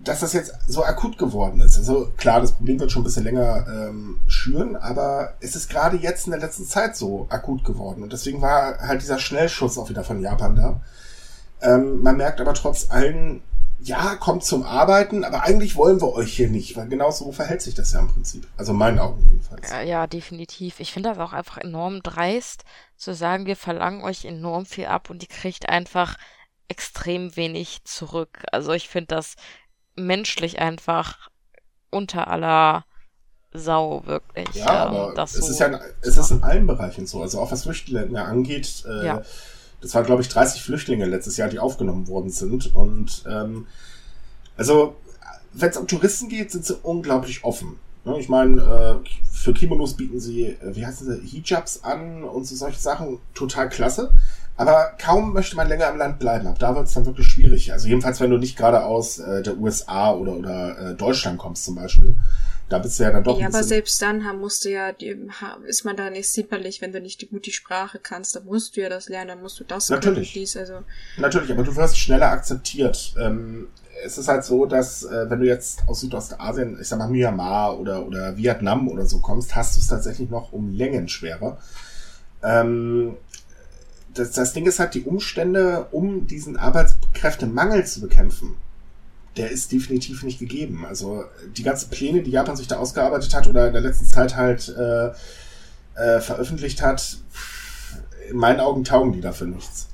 [0.04, 1.78] dass das jetzt so akut geworden ist.
[1.78, 5.98] Also klar, das Problem wird schon ein bisschen länger ähm, schüren, aber es ist gerade
[5.98, 8.04] jetzt in der letzten Zeit so akut geworden.
[8.04, 10.82] Und deswegen war halt dieser Schnellschuss auch wieder von Japan da.
[11.62, 13.42] Ähm, man merkt aber trotz allen,
[13.82, 17.62] ja, kommt zum Arbeiten, aber eigentlich wollen wir euch hier nicht, weil genau so verhält
[17.62, 18.48] sich das ja im Prinzip.
[18.58, 19.70] Also in meinen Augen jedenfalls.
[19.70, 20.80] Ja, ja, definitiv.
[20.80, 22.64] Ich finde das auch einfach enorm dreist,
[22.98, 26.18] zu sagen, wir verlangen euch enorm viel ab und ihr kriegt einfach
[26.68, 28.44] extrem wenig zurück.
[28.52, 29.36] Also ich finde das
[29.96, 31.30] menschlich einfach
[31.90, 32.86] unter aller
[33.52, 34.54] Sau, wirklich.
[34.54, 37.22] Ja, ähm, aber es, so ist ja, es ist in allen Bereichen so.
[37.22, 39.22] Also auch was Flüchtlinge angeht, äh, ja.
[39.82, 42.74] Das waren, glaube ich, 30 Flüchtlinge letztes Jahr, die aufgenommen worden sind.
[42.76, 43.68] Und ähm,
[44.58, 44.96] also,
[45.54, 47.78] wenn es um Touristen geht, sind sie unglaublich offen.
[48.04, 48.20] Ne?
[48.20, 52.56] Ich meine, äh, für Kimonos bieten sie, äh, wie heißen sie, Hijabs an und so
[52.56, 53.20] solche Sachen.
[53.34, 54.12] Total klasse.
[54.58, 56.48] Aber kaum möchte man länger im Land bleiben.
[56.48, 57.72] Ab da wird es dann wirklich schwierig.
[57.72, 61.76] Also jedenfalls, wenn du nicht gerade aus äh, der USA oder, oder Deutschland kommst zum
[61.76, 62.18] Beispiel.
[62.70, 63.40] Da bist du ja dann doch.
[63.40, 64.94] Ja, aber selbst dann haben, musst du ja,
[65.66, 68.36] ist man da nicht zimperlich, wenn du nicht die, gut die Sprache kannst.
[68.36, 70.34] Da musst du ja das lernen, dann musst du das Natürlich.
[70.34, 70.84] Dies, also.
[71.18, 73.16] Natürlich, aber du wirst schneller akzeptiert.
[73.20, 73.70] Ähm,
[74.06, 77.80] es ist halt so, dass äh, wenn du jetzt aus Südostasien, ich sag mal Myanmar
[77.80, 81.58] oder, oder Vietnam oder so kommst, hast du es tatsächlich noch um Längen schwerer.
[82.44, 83.18] Ähm,
[84.14, 88.56] das, das Ding ist halt, die Umstände, um diesen Arbeitskräftemangel zu bekämpfen,
[89.40, 90.86] der ist definitiv nicht gegeben.
[90.86, 91.24] Also
[91.56, 94.68] die ganzen Pläne, die Japan sich da ausgearbeitet hat oder in der letzten Zeit halt
[94.68, 95.08] äh,
[95.96, 97.18] äh, veröffentlicht hat,
[98.30, 99.88] in meinen Augen taugen die dafür nichts.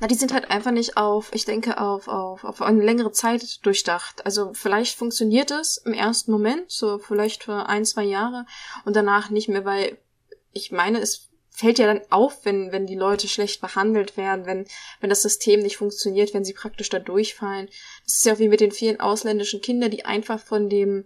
[0.00, 3.66] Na, die sind halt einfach nicht auf, ich denke, auf, auf, auf eine längere Zeit
[3.66, 4.24] durchdacht.
[4.24, 8.46] Also vielleicht funktioniert es im ersten Moment, so vielleicht für ein, zwei Jahre
[8.84, 9.98] und danach nicht mehr, weil
[10.52, 11.27] ich meine, es
[11.58, 14.64] fällt ja dann auf, wenn, wenn die Leute schlecht behandelt werden, wenn,
[15.00, 17.66] wenn das System nicht funktioniert, wenn sie praktisch da durchfallen.
[18.04, 21.04] Das ist ja auch wie mit den vielen ausländischen Kindern, die einfach von dem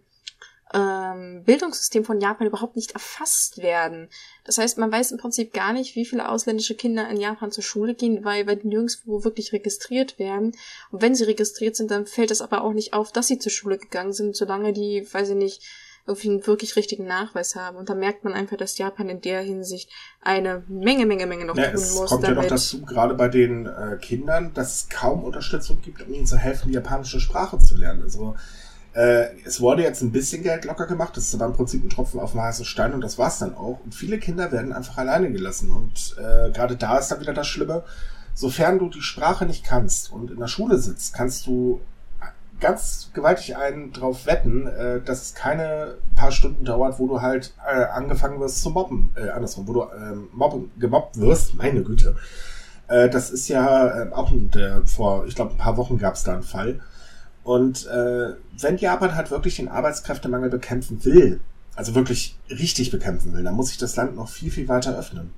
[0.74, 4.10] ähm, Bildungssystem von Japan überhaupt nicht erfasst werden.
[4.44, 7.64] Das heißt, man weiß im Prinzip gar nicht, wie viele ausländische Kinder in Japan zur
[7.64, 10.52] Schule gehen, weil, weil die nirgendwo wirklich registriert werden.
[10.90, 13.52] Und wenn sie registriert sind, dann fällt es aber auch nicht auf, dass sie zur
[13.52, 15.62] Schule gegangen sind, solange die, weiß ich nicht,
[16.06, 17.76] irgendwie einen wirklich richtigen Nachweis haben.
[17.76, 19.90] Und da merkt man einfach, dass Japan in der Hinsicht
[20.20, 22.04] eine Menge, Menge, Menge noch ja, tun es muss.
[22.04, 22.36] Es kommt damit.
[22.36, 26.26] ja noch dazu, gerade bei den äh, Kindern, dass es kaum Unterstützung gibt, um ihnen
[26.26, 28.02] zu helfen, die japanische Sprache zu lernen.
[28.02, 28.34] Also
[28.94, 31.88] äh, es wurde jetzt ein bisschen Geld locker gemacht, das ist aber im Prinzip ein
[31.88, 33.80] Tropfen auf dem heißen Stein und das war's dann auch.
[33.84, 35.70] Und viele Kinder werden einfach alleine gelassen.
[35.70, 37.84] Und äh, gerade da ist dann wieder das Schlimme,
[38.34, 41.80] sofern du die Sprache nicht kannst und in der Schule sitzt, kannst du
[42.62, 47.52] ganz gewaltig einen drauf wetten, äh, dass es keine paar Stunden dauert, wo du halt
[47.66, 52.16] äh, angefangen wirst zu mobben, äh, andersrum, wo du äh, mobben, gemobbt wirst, meine Güte.
[52.88, 56.22] Äh, das ist ja äh, auch der, vor, ich glaube, ein paar Wochen gab es
[56.22, 56.80] da einen Fall.
[57.42, 61.40] Und äh, wenn Japan halt wirklich den Arbeitskräftemangel bekämpfen will,
[61.74, 65.32] also wirklich richtig bekämpfen will, dann muss sich das Land noch viel, viel weiter öffnen.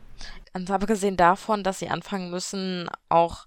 [0.53, 3.47] Ganz abgesehen davon, dass sie anfangen müssen, auch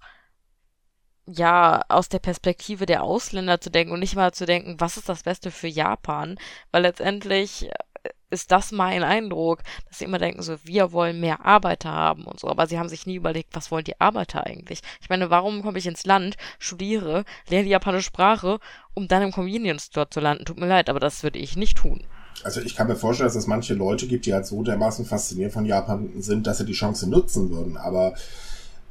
[1.30, 5.08] ja, aus der Perspektive der Ausländer zu denken und nicht mal zu denken, was ist
[5.08, 6.38] das Beste für Japan,
[6.70, 11.44] weil letztendlich äh, ist das mein Eindruck, dass sie immer denken, so, wir wollen mehr
[11.44, 14.80] Arbeiter haben und so, aber sie haben sich nie überlegt, was wollen die Arbeiter eigentlich?
[15.00, 18.58] Ich meine, warum komme ich ins Land, studiere, lerne die japanische Sprache,
[18.94, 20.44] um dann im Convenience Store zu landen?
[20.44, 22.04] Tut mir leid, aber das würde ich nicht tun.
[22.44, 25.52] Also ich kann mir vorstellen, dass es manche Leute gibt, die halt so dermaßen fasziniert
[25.52, 28.14] von Japan sind, dass sie die Chance nutzen würden, aber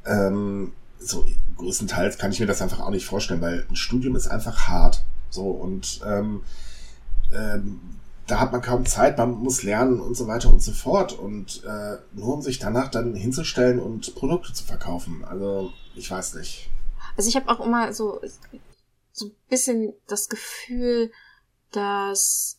[0.04, 1.24] ähm, so
[1.56, 5.04] größtenteils kann ich mir das einfach auch nicht vorstellen, weil ein Studium ist einfach hart.
[5.30, 6.42] So und ähm,
[7.32, 7.80] ähm,
[8.26, 11.12] da hat man kaum Zeit, man muss lernen und so weiter und so fort.
[11.12, 15.24] Und äh, nur um sich danach dann hinzustellen und Produkte zu verkaufen.
[15.24, 16.70] Also ich weiß nicht.
[17.16, 18.20] Also ich habe auch immer so
[19.12, 21.10] so ein bisschen das Gefühl,
[21.72, 22.57] dass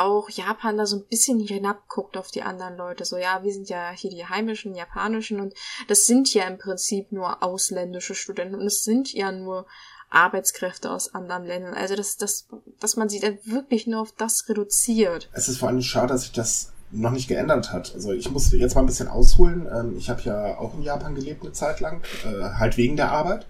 [0.00, 3.04] auch Japan da so ein bisschen hinabguckt auf die anderen Leute.
[3.04, 5.54] So, ja, wir sind ja hier die heimischen Japanischen und
[5.88, 9.66] das sind ja im Prinzip nur ausländische Studenten und es sind ja nur
[10.08, 11.74] Arbeitskräfte aus anderen Ländern.
[11.74, 12.48] Also, dass, dass,
[12.80, 15.28] dass man sie dann wirklich nur auf das reduziert.
[15.32, 17.94] Es ist vor allem schade, dass sich das noch nicht geändert hat.
[17.94, 19.68] Also ich muss jetzt mal ein bisschen ausholen.
[19.72, 23.12] Ähm, ich habe ja auch in Japan gelebt eine Zeit lang, äh, halt wegen der
[23.12, 23.46] Arbeit.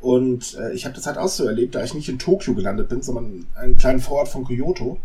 [0.00, 2.88] Und äh, ich habe das halt auch so erlebt, da ich nicht in Tokio gelandet
[2.88, 4.98] bin, sondern einen kleinen Vorort von Kyoto.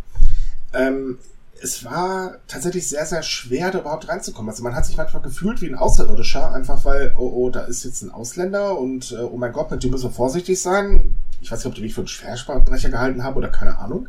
[0.74, 1.18] Ähm,
[1.62, 4.50] es war tatsächlich sehr, sehr schwer, da überhaupt reinzukommen.
[4.50, 7.84] Also man hat sich manchmal gefühlt wie ein Außerirdischer, einfach weil, oh, oh, da ist
[7.84, 11.16] jetzt ein Ausländer und äh, oh mein Gott, mit dem müssen wir vorsichtig sein.
[11.42, 14.08] Ich weiß nicht, ob die mich für einen Schwersprachbrecher gehalten haben oder keine Ahnung.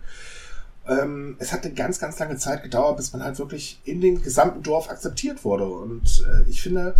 [0.86, 4.22] Ähm, es hat eine ganz, ganz lange Zeit gedauert, bis man halt wirklich in dem
[4.22, 5.66] gesamten Dorf akzeptiert wurde.
[5.66, 6.94] Und äh, ich finde,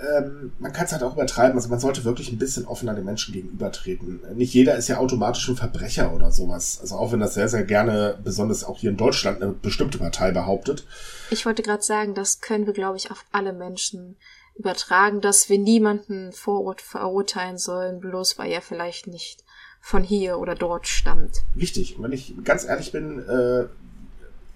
[0.00, 1.56] ähm, man kann es halt auch übertreiben.
[1.56, 4.20] Also man sollte wirklich ein bisschen offener den Menschen gegenübertreten.
[4.34, 6.78] Nicht jeder ist ja automatisch ein Verbrecher oder sowas.
[6.80, 10.30] Also auch wenn das sehr, sehr gerne, besonders auch hier in Deutschland, eine bestimmte Partei
[10.30, 10.86] behauptet.
[11.30, 14.16] Ich wollte gerade sagen, das können wir, glaube ich, auf alle Menschen
[14.56, 19.44] übertragen, dass wir niemanden verurteilen sollen, bloß weil er vielleicht nicht
[19.80, 21.38] von hier oder dort stammt.
[21.54, 21.96] Wichtig.
[21.96, 23.66] Und wenn ich ganz ehrlich bin, äh,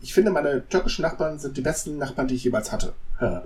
[0.00, 2.92] ich finde, meine türkischen Nachbarn sind die besten Nachbarn, die ich jemals hatte.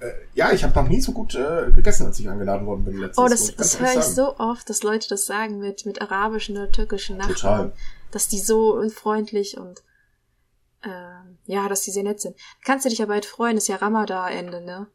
[0.00, 0.06] Ja.
[0.06, 2.98] Äh, ja, ich habe noch nie so gut äh, gegessen, als ich eingeladen worden bin.
[2.98, 6.56] Letztens, oh, das, das höre ich so oft, dass Leute das sagen mit, mit arabischen
[6.56, 7.34] oder türkischen Nachbarn.
[7.34, 7.72] Total.
[8.10, 9.82] Dass die so freundlich und
[10.82, 10.88] äh,
[11.46, 12.36] ja, dass die sehr nett sind.
[12.64, 14.86] Kannst du dich ja bald freuen, ist ja Ramadan-Ende, ne?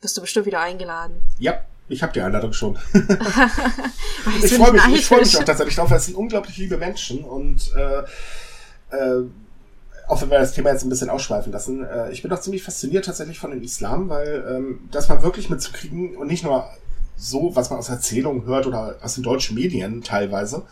[0.00, 1.20] Wirst du bestimmt wieder eingeladen.
[1.38, 2.78] Ja, ich habe die Einladung schon.
[2.92, 7.24] ich freue mich, ich freu mich auch tatsächlich drauf, weil es sind unglaublich liebe Menschen
[7.24, 9.24] und äh, äh,
[10.08, 12.62] auch wenn wir das Thema jetzt ein bisschen ausschweifen lassen, äh, ich bin doch ziemlich
[12.62, 16.68] fasziniert tatsächlich von dem Islam, weil ähm, das mal wirklich mitzukriegen und nicht nur
[17.16, 20.64] so, was man aus Erzählungen hört oder aus den deutschen Medien teilweise,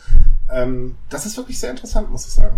[0.51, 2.57] ähm, das ist wirklich sehr interessant, muss ich sagen.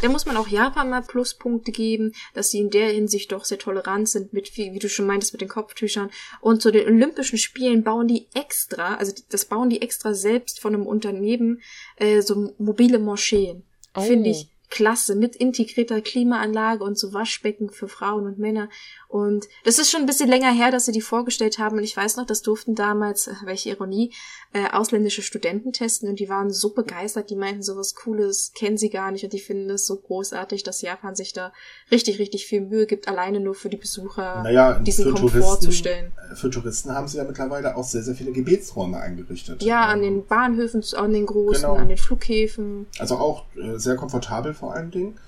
[0.00, 3.58] Da muss man auch Japan mal Pluspunkte geben, dass sie in der Hinsicht doch sehr
[3.58, 6.10] tolerant sind mit, wie, wie du schon meintest, mit den Kopftüchern.
[6.40, 10.74] Und zu den Olympischen Spielen bauen die extra, also das bauen die extra selbst von
[10.74, 11.62] einem Unternehmen,
[11.96, 13.64] äh, so mobile Moscheen.
[13.94, 14.02] Oh.
[14.02, 18.68] Finde ich klasse mit integrierter Klimaanlage und so Waschbecken für Frauen und Männer.
[19.08, 21.78] Und das ist schon ein bisschen länger her, dass sie die vorgestellt haben.
[21.78, 24.12] Und ich weiß noch, das durften damals, welche Ironie,
[24.56, 28.88] äh, ausländische Studenten testen und die waren so begeistert, die meinten, sowas Cooles kennen sie
[28.88, 31.52] gar nicht und die finden es so großartig, dass Japan sich da
[31.90, 35.72] richtig, richtig viel Mühe gibt, alleine nur für die Besucher naja, diesen Komfort Touristen, zu
[35.72, 36.12] stellen.
[36.32, 39.62] Äh, für Touristen haben sie ja mittlerweile auch sehr, sehr viele Gebetsräume eingerichtet.
[39.62, 41.74] Ja, an den Bahnhöfen, an den großen, genau.
[41.74, 42.86] an den Flughäfen.
[42.98, 45.18] Also auch äh, sehr komfortabel vor allen Dingen.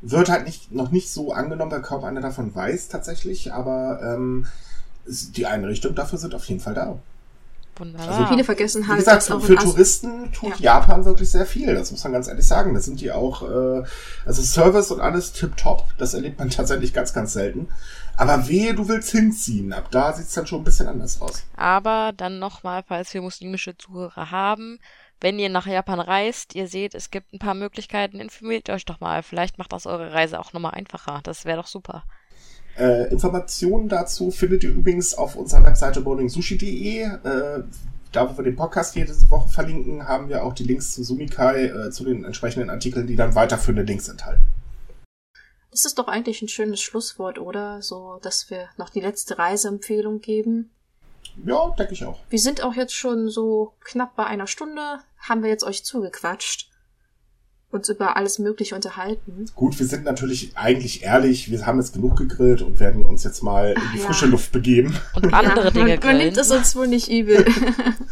[0.00, 4.46] Wird halt nicht, noch nicht so angenommen, weil kaum einer davon weiß tatsächlich, aber ähm,
[5.04, 6.98] die Einrichtungen dafür sind auf jeden Fall da.
[7.78, 8.08] Wunderbar.
[8.08, 10.78] Also viele vergessen halt, wie gesagt, für Touristen tut ja.
[10.78, 11.74] Japan wirklich sehr viel.
[11.74, 12.74] Das muss man ganz ehrlich sagen.
[12.74, 13.84] Da sind die auch, äh,
[14.26, 15.84] also Service und alles tipptopp.
[15.98, 17.68] Das erlebt man tatsächlich ganz, ganz selten.
[18.16, 19.72] Aber wehe, du willst hinziehen.
[19.72, 21.44] Ab da sieht's dann schon ein bisschen anders aus.
[21.56, 24.80] Aber dann nochmal, falls wir muslimische Zuhörer haben,
[25.20, 29.00] wenn ihr nach Japan reist, ihr seht, es gibt ein paar Möglichkeiten, informiert euch doch
[29.00, 29.22] mal.
[29.22, 31.20] Vielleicht macht das eure Reise auch nochmal einfacher.
[31.22, 32.04] Das wäre doch super.
[32.78, 37.02] Äh, Informationen dazu findet ihr übrigens auf unserer Webseite bowlingsushi.de.
[37.02, 37.62] Äh,
[38.12, 41.66] da, wo wir den Podcast jede Woche verlinken, haben wir auch die Links zu Sumikai,
[41.66, 44.42] äh, zu den entsprechenden Artikeln, die dann weiterführende Links enthalten.
[45.70, 47.82] Das ist doch eigentlich ein schönes Schlusswort, oder?
[47.82, 50.70] So, dass wir noch die letzte Reiseempfehlung geben.
[51.44, 52.20] Ja, denke ich auch.
[52.30, 56.70] Wir sind auch jetzt schon so knapp bei einer Stunde, haben wir jetzt euch zugequatscht
[57.70, 59.46] uns über alles Mögliche unterhalten.
[59.54, 63.42] Gut, wir sind natürlich eigentlich ehrlich, wir haben jetzt genug gegrillt und werden uns jetzt
[63.42, 64.30] mal in die Ach, frische ja.
[64.30, 64.96] Luft begeben.
[65.14, 67.44] Und andere ja, Dinge man, man nimmt es uns wohl nicht übel.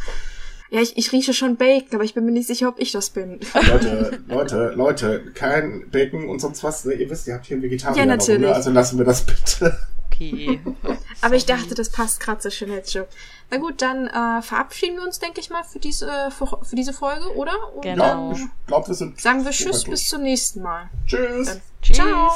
[0.69, 3.09] ja, ich, ich rieche schon Bacon, aber ich bin mir nicht sicher, ob ich das
[3.09, 3.39] bin.
[3.53, 6.85] Leute, Leute, Leute, kein Bacon und sonst was.
[6.85, 6.93] Ne?
[6.93, 7.97] Ihr wisst, ihr habt hier einen Vegetarier.
[7.97, 8.43] Ja, natürlich.
[8.43, 9.77] Runde, also lassen wir das bitte.
[10.11, 10.59] Okay.
[11.21, 13.05] aber ich dachte, das passt gerade so schön jetzt schon.
[13.49, 16.91] Na gut, dann äh, verabschieden wir uns, denke ich mal, für diese, für, für diese
[16.91, 17.53] Folge, oder?
[17.81, 18.31] genau.
[18.31, 19.21] Ja, ich glaube, wir sind.
[19.21, 20.89] Sagen wir Tschüss, bis zum nächsten Mal.
[21.05, 21.47] Tschüss.
[21.47, 21.97] Dann, tschüss.
[21.97, 22.31] Ciao.